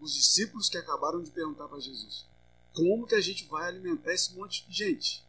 Os 0.00 0.12
discípulos 0.12 0.68
que 0.68 0.78
acabaram 0.78 1.22
de 1.22 1.30
perguntar 1.30 1.68
para 1.68 1.78
Jesus: 1.78 2.24
como 2.74 3.06
que 3.06 3.14
a 3.14 3.20
gente 3.20 3.44
vai 3.44 3.68
alimentar 3.68 4.12
esse 4.12 4.32
monte 4.34 4.66
de 4.66 4.74
gente? 4.74 5.24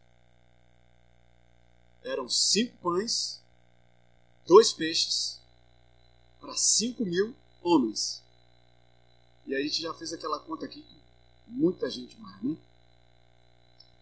eram 2.04 2.28
cinco 2.28 2.76
pães, 2.82 3.40
dois 4.46 4.72
peixes, 4.72 5.40
para 6.38 6.54
cinco 6.54 7.04
mil 7.04 7.34
homens. 7.62 8.22
E 9.46 9.54
a 9.54 9.60
gente 9.60 9.80
já 9.80 9.92
fez 9.94 10.12
aquela 10.12 10.38
conta 10.38 10.66
aqui 10.66 10.84
muita 11.46 11.90
gente 11.90 12.16
mais, 12.18 12.42
né? 12.42 12.56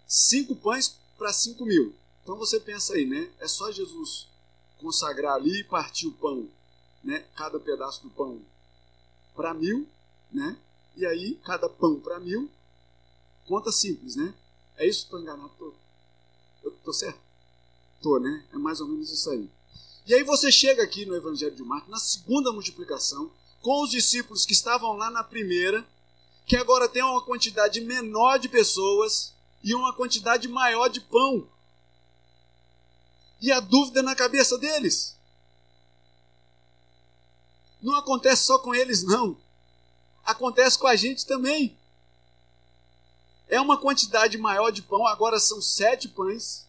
Cinco 0.07 0.55
pães 0.57 0.97
para 1.17 1.33
cinco 1.33 1.65
mil. 1.65 1.95
Então 2.23 2.37
você 2.37 2.61
pensa 2.61 2.95
aí, 2.95 3.05
né? 3.05 3.31
É 3.39 3.49
só 3.49 3.71
Jesus 3.71 4.29
consagrar 4.79 5.35
ali 5.35 5.61
e 5.61 5.65
partir 5.65 6.07
o 6.07 6.13
pão, 6.13 6.49
né? 7.03 7.25
Cada 7.37 7.59
pedaço 7.59 8.03
do 8.03 8.11
pão 8.11 8.41
para 9.35 9.55
mil, 9.55 9.87
né? 10.31 10.57
E 10.97 11.07
aí, 11.07 11.35
cada 11.45 11.69
pão 11.69 11.99
para 11.99 12.21
mil, 12.21 12.51
conta 13.47 13.73
simples, 13.73 14.17
né? 14.17 14.35
É 14.77 14.87
isso? 14.87 15.05
Estou 15.05 15.21
enganado? 15.21 15.51
Tô, 15.59 15.73
eu 16.65 16.71
tô 16.85 16.93
certo? 16.93 17.19
Tô, 18.01 18.19
né? 18.19 18.45
É 18.53 18.59
mais 18.59 18.81
ou 18.81 18.89
menos 18.89 19.11
isso 19.11 19.31
aí. 19.31 19.49
E 20.07 20.15
aí 20.15 20.25
você 20.25 20.51
chega 20.51 20.83
aqui 20.83 21.07
no 21.07 21.15
Evangelho 21.15 21.55
de 21.55 21.63
Marcos, 21.63 21.89
na 21.89 21.99
segunda 21.99 22.53
multiplicação, 22.53 23.31
com 23.61 23.83
os 23.83 23.91
discípulos 23.91 24.45
que 24.45 24.53
estavam 24.53 24.93
lá 24.95 25.11
na 25.11 25.23
primeira, 25.23 25.87
que 26.45 26.57
agora 26.57 26.89
tem 26.89 27.03
uma 27.03 27.23
quantidade 27.23 27.81
menor 27.81 28.39
de 28.39 28.49
pessoas 28.49 29.33
e 29.63 29.75
uma 29.75 29.93
quantidade 29.95 30.49
maior 30.49 30.89
de 30.89 31.01
pão. 31.01 31.47
E 33.43 33.51
a 33.51 33.61
dúvida 33.61 34.03
na 34.03 34.15
cabeça 34.15 34.57
deles. 34.57 35.17
Não 37.83 37.97
acontece 37.97 38.45
só 38.45 38.59
com 38.61 38.73
eles, 38.73 39.03
não. 39.03 39.37
Acontece 40.25 40.79
com 40.79 40.87
a 40.87 40.95
gente 40.95 41.27
também. 41.27 41.77
É 43.49 43.61
uma 43.61 43.77
quantidade 43.77 44.39
maior 44.39 44.71
de 44.71 44.81
pão, 44.81 45.07
agora 45.07 45.41
são 45.41 45.61
sete 45.61 46.09
pães, 46.09 46.65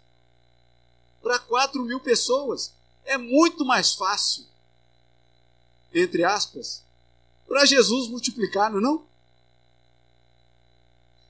para 1.21 1.37
quatro 1.37 1.83
mil 1.83 1.99
pessoas. 1.99 2.73
É 3.05 3.17
muito 3.17 3.63
mais 3.63 3.93
fácil, 3.93 4.45
entre 5.93 6.23
aspas, 6.23 6.81
para 7.47 7.65
Jesus 7.65 8.09
multiplicar, 8.09 8.71
não 8.71 8.79
é? 8.79 8.81
Não? 8.81 9.05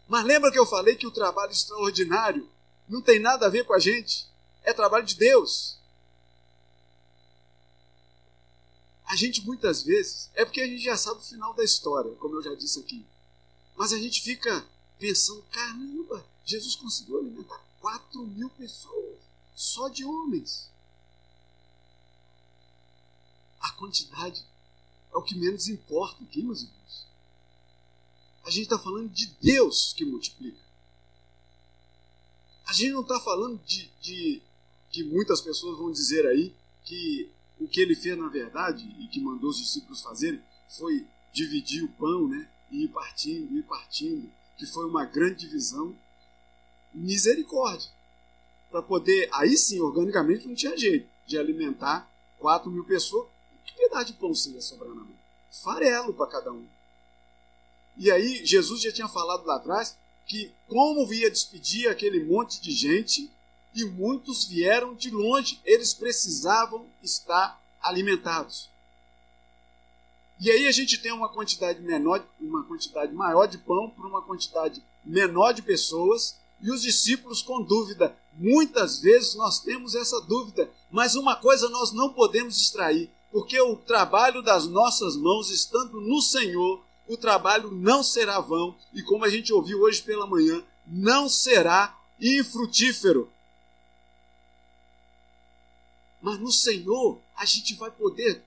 Mas 0.07 0.25
lembra 0.25 0.51
que 0.51 0.59
eu 0.59 0.65
falei 0.65 0.95
que 0.95 1.07
o 1.07 1.11
trabalho 1.11 1.51
extraordinário 1.51 2.49
não 2.87 3.01
tem 3.01 3.19
nada 3.19 3.45
a 3.45 3.49
ver 3.49 3.65
com 3.65 3.73
a 3.73 3.79
gente? 3.79 4.27
É 4.63 4.73
trabalho 4.73 5.05
de 5.05 5.15
Deus. 5.15 5.77
A 9.05 9.15
gente 9.15 9.41
muitas 9.41 9.83
vezes, 9.83 10.29
é 10.33 10.43
porque 10.43 10.61
a 10.61 10.67
gente 10.67 10.83
já 10.83 10.97
sabe 10.97 11.19
o 11.19 11.23
final 11.23 11.53
da 11.53 11.63
história, 11.63 12.15
como 12.15 12.35
eu 12.35 12.43
já 12.43 12.55
disse 12.55 12.79
aqui. 12.79 13.05
Mas 13.75 13.93
a 13.93 13.97
gente 13.97 14.21
fica 14.21 14.65
pensando: 14.97 15.43
caramba, 15.51 16.25
Jesus 16.45 16.75
conseguiu 16.75 17.19
alimentar 17.19 17.61
4 17.79 18.25
mil 18.25 18.49
pessoas, 18.51 19.19
só 19.55 19.89
de 19.89 20.05
homens. 20.05 20.69
A 23.59 23.71
quantidade 23.71 24.43
é 25.13 25.17
o 25.17 25.21
que 25.21 25.35
menos 25.35 25.67
importa 25.67 26.23
aqui, 26.23 26.41
meus 26.41 26.63
irmãos. 26.63 27.07
A 28.45 28.49
gente 28.49 28.63
está 28.63 28.77
falando 28.77 29.09
de 29.09 29.27
Deus 29.41 29.93
que 29.93 30.03
multiplica. 30.03 30.61
A 32.65 32.73
gente 32.73 32.91
não 32.91 33.01
está 33.01 33.19
falando 33.19 33.61
de, 33.63 33.89
de 34.01 34.41
que 34.93 35.03
muitas 35.03 35.41
pessoas 35.41 35.79
vão 35.79 35.91
dizer 35.91 36.25
aí 36.27 36.55
que 36.85 37.31
o 37.59 37.67
que 37.67 37.81
ele 37.81 37.95
fez 37.95 38.15
na 38.15 38.29
verdade 38.29 38.85
e 38.99 39.07
que 39.07 39.19
mandou 39.19 39.49
os 39.49 39.57
discípulos 39.57 40.01
fazerem 40.01 40.39
foi 40.69 41.07
dividir 41.33 41.83
o 41.83 41.91
pão, 41.93 42.27
né? 42.27 42.47
E 42.71 42.85
ir 42.85 42.89
partindo, 42.89 43.57
ir 43.57 43.63
partindo, 43.63 44.31
que 44.55 44.67
foi 44.67 44.85
uma 44.85 45.03
grande 45.03 45.47
divisão. 45.47 45.97
Misericórdia. 46.93 47.89
Para 48.69 48.83
poder, 48.83 49.27
aí 49.33 49.57
sim, 49.57 49.79
organicamente 49.79 50.47
não 50.47 50.53
tinha 50.53 50.77
jeito 50.77 51.09
de 51.25 51.39
alimentar 51.39 52.07
4 52.37 52.69
mil 52.69 52.83
pessoas. 52.83 53.27
Que 53.65 53.73
pedaço 53.73 54.05
de 54.05 54.13
pão 54.13 54.33
seria 54.35 54.61
sobrar 54.61 54.93
na 54.93 55.03
mão? 55.03 55.15
Farelo 55.63 56.13
para 56.13 56.27
cada 56.29 56.51
um. 56.51 56.67
E 57.97 58.11
aí, 58.11 58.45
Jesus 58.45 58.81
já 58.81 58.91
tinha 58.91 59.07
falado 59.07 59.45
lá 59.45 59.55
atrás 59.55 59.97
que, 60.25 60.51
como 60.67 61.07
via 61.07 61.31
despedir 61.31 61.87
aquele 61.87 62.23
monte 62.23 62.61
de 62.61 62.71
gente, 62.71 63.31
e 63.73 63.85
muitos 63.85 64.45
vieram 64.45 64.93
de 64.93 65.09
longe, 65.09 65.59
eles 65.65 65.93
precisavam 65.93 66.85
estar 67.01 67.61
alimentados. 67.81 68.69
E 70.39 70.49
aí 70.51 70.67
a 70.67 70.71
gente 70.71 70.97
tem 70.97 71.11
uma 71.11 71.29
quantidade 71.29 71.81
menor, 71.81 72.25
uma 72.39 72.63
quantidade 72.63 73.13
maior 73.13 73.47
de 73.47 73.57
pão 73.57 73.89
para 73.89 74.07
uma 74.07 74.21
quantidade 74.21 74.83
menor 75.03 75.53
de 75.53 75.61
pessoas, 75.61 76.37
e 76.63 76.71
os 76.71 76.81
discípulos 76.81 77.41
com 77.41 77.61
dúvida. 77.61 78.15
Muitas 78.33 78.99
vezes 78.99 79.35
nós 79.35 79.59
temos 79.59 79.95
essa 79.95 80.19
dúvida, 80.21 80.71
mas 80.89 81.15
uma 81.15 81.35
coisa 81.35 81.67
nós 81.69 81.91
não 81.91 82.13
podemos 82.13 82.59
extrair, 82.59 83.09
porque 83.31 83.59
o 83.59 83.75
trabalho 83.75 84.41
das 84.41 84.65
nossas 84.65 85.17
mãos 85.17 85.49
estando 85.49 85.99
no 85.99 86.21
Senhor, 86.21 86.81
o 87.07 87.17
trabalho 87.17 87.69
não 87.69 88.01
será 88.01 88.39
vão, 88.39 88.75
e 88.93 89.03
como 89.03 89.25
a 89.25 89.29
gente 89.29 89.51
ouviu 89.51 89.81
hoje 89.81 90.01
pela 90.01 90.25
manhã, 90.25 90.63
não 90.87 91.27
será 91.27 91.97
infrutífero. 92.19 93.29
Mas 96.23 96.39
no 96.39 96.51
Senhor 96.51 97.19
a 97.35 97.45
gente 97.45 97.75
vai 97.75 97.91
poder 97.91 98.41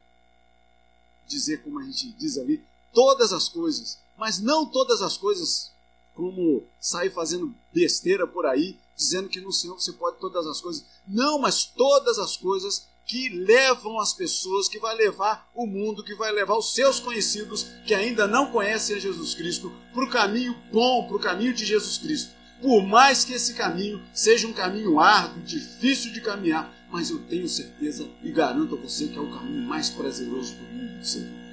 dizer, 1.28 1.62
como 1.62 1.78
a 1.78 1.82
gente 1.84 2.08
diz 2.12 2.38
ali, 2.38 2.64
todas 2.92 3.34
as 3.34 3.50
coisas. 3.50 3.98
Mas 4.16 4.40
não 4.40 4.64
todas 4.64 5.02
as 5.02 5.18
coisas 5.18 5.70
como 6.14 6.64
sair 6.80 7.10
fazendo 7.10 7.54
besteira 7.70 8.26
por 8.26 8.46
aí, 8.46 8.78
dizendo 8.96 9.28
que 9.28 9.42
no 9.42 9.52
Senhor 9.52 9.78
você 9.78 9.92
pode 9.92 10.18
todas 10.18 10.46
as 10.46 10.58
coisas. 10.58 10.86
Não, 11.06 11.38
mas 11.38 11.66
todas 11.66 12.18
as 12.18 12.38
coisas 12.38 12.86
que 13.04 13.28
levam 13.28 14.00
as 14.00 14.14
pessoas, 14.14 14.68
que 14.68 14.78
vai 14.78 14.96
levar 14.96 15.48
o 15.54 15.66
mundo, 15.66 16.02
que 16.02 16.14
vai 16.14 16.32
levar 16.32 16.56
os 16.56 16.72
seus 16.74 16.98
conhecidos 16.98 17.66
que 17.86 17.94
ainda 17.94 18.26
não 18.26 18.50
conhecem 18.50 18.96
a 18.96 18.98
Jesus 18.98 19.34
Cristo 19.34 19.70
para 19.92 20.04
o 20.04 20.10
caminho 20.10 20.56
bom, 20.72 21.06
para 21.06 21.16
o 21.16 21.20
caminho 21.20 21.52
de 21.52 21.66
Jesus 21.66 21.98
Cristo. 21.98 22.34
Por 22.60 22.82
mais 22.82 23.22
que 23.22 23.34
esse 23.34 23.52
caminho 23.52 24.02
seja 24.14 24.46
um 24.46 24.52
caminho 24.52 24.98
árduo, 24.98 25.42
difícil 25.42 26.10
de 26.10 26.22
caminhar, 26.22 26.74
mas 26.90 27.10
eu 27.10 27.18
tenho 27.24 27.48
certeza 27.48 28.08
e 28.22 28.30
garanto 28.30 28.74
a 28.74 28.78
você 28.78 29.08
que 29.08 29.18
é 29.18 29.20
o 29.20 29.30
caminho 29.30 29.62
mais 29.62 29.90
prazeroso 29.90 30.54
do 30.54 30.62
mundo, 30.62 31.04
Senhor. 31.04 31.46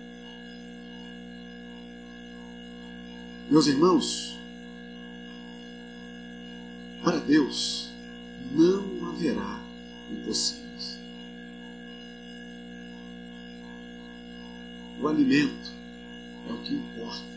Meus 3.50 3.68
irmãos, 3.68 4.38
para 7.04 7.18
Deus 7.20 7.90
não 8.52 9.10
haverá 9.10 9.60
impossíveis. 10.12 10.98
O 15.02 15.08
alimento 15.08 15.72
é 16.50 16.54
o 16.54 16.58
que 16.60 16.76
importa. 16.76 17.34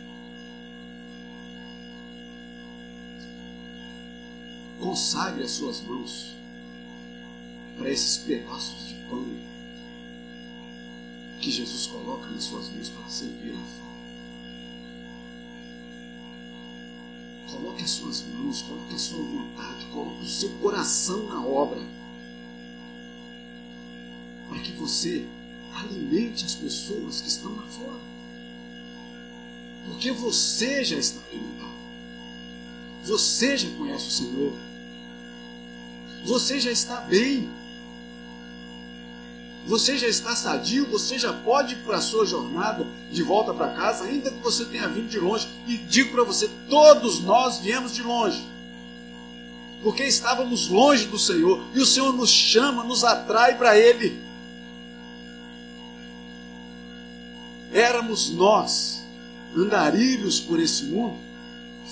Consagre 4.78 5.42
as 5.42 5.50
suas 5.50 5.80
mãos 5.80 6.35
para 7.76 7.90
esses 7.90 8.18
pedaços 8.18 8.88
de 8.88 8.94
pão 9.08 9.24
que 11.40 11.50
Jesus 11.50 11.86
coloca 11.86 12.26
nas 12.28 12.44
suas 12.44 12.68
mãos 12.70 12.88
para 12.88 13.08
servir 13.08 13.50
a 13.50 13.54
fome. 13.54 13.86
Coloque 17.50 17.84
as 17.84 17.90
suas 17.90 18.22
mãos, 18.22 18.62
coloque 18.62 18.94
a 18.94 18.98
sua 18.98 19.22
vontade, 19.22 19.86
coloque 19.92 20.24
o 20.24 20.28
seu 20.28 20.50
coração 20.58 21.28
na 21.28 21.40
obra. 21.44 21.80
Para 24.48 24.58
que 24.60 24.72
você 24.72 25.26
alimente 25.72 26.44
as 26.44 26.54
pessoas 26.54 27.20
que 27.20 27.28
estão 27.28 27.54
lá 27.54 27.62
fora. 27.62 28.00
Porque 29.86 30.10
você 30.10 30.82
já 30.82 30.96
está 30.96 31.20
alimentado. 31.30 31.76
Você 33.04 33.56
já 33.56 33.68
conhece 33.70 34.08
o 34.08 34.10
Senhor. 34.10 34.52
Você 36.24 36.58
já 36.58 36.72
está 36.72 37.02
bem. 37.02 37.48
Você 39.66 39.98
já 39.98 40.06
está 40.06 40.36
sadio, 40.36 40.86
você 40.86 41.18
já 41.18 41.32
pode 41.32 41.74
ir 41.74 41.78
para 41.78 41.96
a 41.96 42.00
sua 42.00 42.24
jornada 42.24 42.86
de 43.10 43.20
volta 43.22 43.52
para 43.52 43.72
casa, 43.72 44.04
ainda 44.04 44.30
que 44.30 44.38
você 44.38 44.64
tenha 44.64 44.88
vindo 44.88 45.08
de 45.08 45.18
longe. 45.18 45.48
E 45.66 45.76
digo 45.76 46.12
para 46.12 46.22
você: 46.22 46.48
todos 46.68 47.20
nós 47.20 47.58
viemos 47.58 47.92
de 47.92 48.02
longe. 48.02 48.46
Porque 49.82 50.04
estávamos 50.04 50.68
longe 50.68 51.06
do 51.06 51.18
Senhor 51.18 51.62
e 51.74 51.80
o 51.80 51.86
Senhor 51.86 52.12
nos 52.12 52.30
chama, 52.30 52.84
nos 52.84 53.02
atrai 53.02 53.58
para 53.58 53.76
Ele. 53.76 54.20
Éramos 57.72 58.30
nós, 58.30 59.04
andarilhos 59.54 60.38
por 60.40 60.60
esse 60.60 60.84
mundo, 60.84 61.16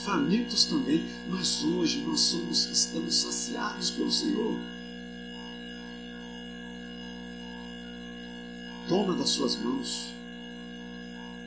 famintos 0.05 0.65
também, 0.65 1.05
mas 1.29 1.65
hoje 1.65 1.99
nós 2.07 2.21
somos, 2.21 2.67
estamos 2.67 3.15
saciados 3.17 3.91
pelo 3.91 4.11
Senhor. 4.11 4.57
Toma 8.89 9.15
das 9.15 9.31
suas 9.31 9.57
mãos, 9.57 10.13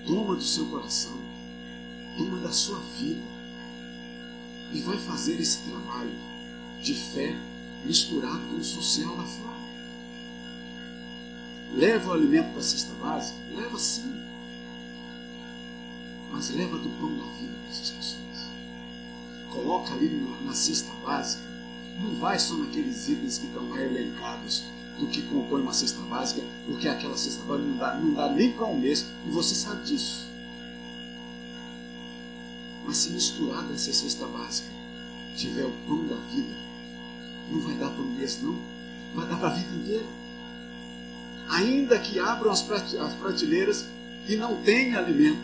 toma 0.06 0.36
do 0.36 0.44
seu 0.44 0.66
coração, 0.68 1.18
toma 2.18 2.40
da 2.40 2.52
sua 2.52 2.80
vida 3.00 3.22
e 4.74 4.82
vai 4.82 4.98
fazer 4.98 5.40
esse 5.40 5.60
trabalho 5.60 6.16
de 6.82 6.94
fé 6.94 7.36
misturado 7.86 8.42
com 8.48 8.56
o 8.56 8.64
social 8.64 9.16
lá 9.16 9.24
fora. 9.24 9.58
Leva 11.76 12.10
o 12.10 12.14
alimento 12.14 12.50
para 12.52 12.60
a 12.60 12.64
cesta 12.64 12.94
básica? 12.96 13.38
Leva 13.56 13.78
sim. 13.78 14.24
Mas 16.32 16.50
leva 16.50 16.78
do 16.78 16.90
pão 17.00 17.16
da 17.16 17.24
vida 17.40 17.54
para 17.54 17.70
essas 17.70 17.92
pessoas. 17.92 18.50
Coloca 19.52 19.94
ali 19.94 20.08
na, 20.08 20.48
na 20.48 20.54
cesta 20.54 20.92
básica 21.06 21.48
não 22.00 22.16
vai 22.16 22.38
só 22.38 22.56
naqueles 22.56 23.10
itens 23.10 23.40
que 23.40 23.48
estão 23.48 23.70
lá 23.70 23.82
elencados 23.82 24.66
do 25.00 25.08
que 25.08 25.22
compõe 25.24 25.62
uma 25.62 25.74
cesta 25.74 26.02
básica, 26.02 26.42
porque 26.66 26.88
aquela 26.88 27.16
cesta 27.18 27.44
básica 27.44 27.68
não 27.68 27.78
dá, 27.78 27.96
não 27.96 28.14
dá 28.14 28.30
nem 28.30 28.52
para 28.52 28.66
um 28.66 28.78
mês, 28.78 29.06
e 29.26 29.30
você 29.30 29.54
sabe 29.54 29.84
disso. 29.84 30.28
Mas 32.86 32.98
se 32.98 33.12
misturada 33.12 33.74
essa 33.74 33.92
cesta 33.92 34.26
básica 34.26 34.70
tiver 35.36 35.66
o 35.66 35.74
pão 35.88 36.06
da 36.08 36.16
vida, 36.34 36.56
não 37.52 37.60
vai 37.62 37.76
dar 37.76 37.90
para 37.90 38.02
um 38.02 38.14
mês, 38.14 38.40
não. 38.42 38.58
Vai 39.16 39.28
dar 39.28 39.38
para 39.38 39.50
a 39.50 39.54
vida 39.54 39.76
inteira. 39.76 40.06
Ainda 41.50 41.98
que 41.98 42.20
abram 42.20 42.52
as 42.52 42.62
prateleiras 42.62 43.86
e 44.28 44.36
não 44.36 44.62
tenha 44.62 45.00
alimento. 45.00 45.40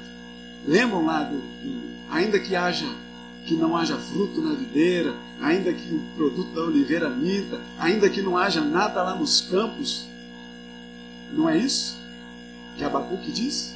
Lembram 0.67 1.05
lá 1.05 1.23
do, 1.23 1.37
do 1.37 1.93
ainda 2.09 2.39
que 2.39 2.55
haja 2.55 2.87
que 3.45 3.55
não 3.55 3.75
haja 3.75 3.97
fruto 3.97 4.41
na 4.41 4.53
videira, 4.53 5.13
ainda 5.41 5.73
que 5.73 5.93
o 5.93 5.99
produto 6.15 6.53
da 6.53 6.61
oliveira 6.61 7.09
minta, 7.09 7.59
ainda 7.77 8.09
que 8.09 8.21
não 8.21 8.37
haja 8.37 8.61
nada 8.61 9.03
lá 9.03 9.15
nos 9.15 9.41
campos. 9.41 10.05
Não 11.33 11.49
é 11.49 11.57
isso 11.57 11.97
que 12.77 12.83
Abacuque 12.83 13.31
diz? 13.31 13.75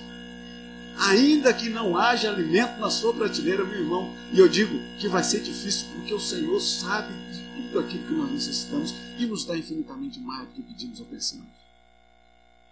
Ainda 0.97 1.53
que 1.53 1.70
não 1.70 1.95
haja 1.95 2.30
alimento 2.30 2.80
na 2.80 2.89
sua 2.89 3.13
prateleira, 3.13 3.63
meu 3.63 3.80
irmão, 3.80 4.15
e 4.34 4.39
eu 4.39 4.47
digo 4.47 4.80
que 4.97 5.07
vai 5.07 5.24
ser 5.24 5.41
difícil 5.41 5.88
porque 5.93 6.13
o 6.13 6.20
Senhor 6.20 6.59
sabe 6.59 7.13
de 7.32 7.41
tudo 7.55 7.80
aquilo 7.80 8.03
que 8.07 8.13
nós 8.13 8.32
necessitamos 8.32 8.95
e 9.18 9.26
nos 9.26 9.45
dá 9.45 9.55
infinitamente 9.55 10.20
mais 10.20 10.47
do 10.47 10.53
que 10.53 10.61
pedimos 10.61 10.99
ou 10.99 11.05
pensamos. 11.05 11.45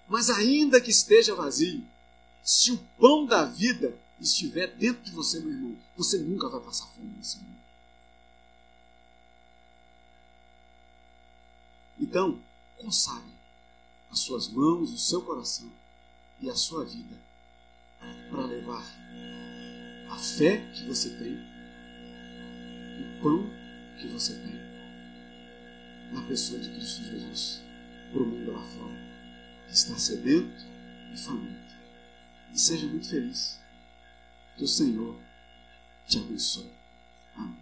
Mas 0.07 0.29
ainda 0.29 0.81
que 0.81 0.89
esteja 0.89 1.35
vazio, 1.35 1.83
se 2.43 2.71
o 2.71 2.79
pão 2.99 3.25
da 3.25 3.45
vida 3.45 3.95
estiver 4.19 4.67
dentro 4.75 5.03
de 5.03 5.11
você, 5.11 5.39
meu 5.39 5.51
irmão, 5.51 5.77
você 5.95 6.17
nunca 6.19 6.49
vai 6.49 6.61
passar 6.61 6.87
fome 6.87 7.13
nesse 7.17 7.37
mundo. 7.37 7.55
Então, 11.99 12.39
consagre 12.77 13.33
as 14.11 14.19
suas 14.19 14.47
mãos, 14.49 14.91
o 14.91 14.97
seu 14.97 15.21
coração 15.21 15.71
e 16.39 16.49
a 16.49 16.55
sua 16.55 16.85
vida 16.85 17.17
para 18.29 18.45
levar 18.45 18.83
a 20.09 20.17
fé 20.17 20.57
que 20.73 20.85
você 20.85 21.09
tem, 21.09 21.35
o 22.99 23.21
pão 23.21 23.49
que 23.99 24.07
você 24.07 24.33
tem 24.33 24.65
na 26.13 26.21
pessoa 26.27 26.59
de 26.59 26.69
Cristo 26.69 27.03
Jesus 27.03 27.61
para 28.11 28.21
o 28.21 28.25
mundo 28.25 28.51
lá 28.51 28.61
fora, 28.61 28.95
que 29.67 29.73
está 29.73 29.97
sedento 29.97 30.65
e 31.13 31.17
faminto. 31.17 31.75
E 32.53 32.59
seja 32.59 32.87
muito 32.87 33.09
feliz. 33.09 33.59
Que 34.55 34.63
o 34.63 34.67
Senhor 34.67 35.15
te 36.07 36.17
abençoe. 36.17 36.71
Amém. 37.35 37.57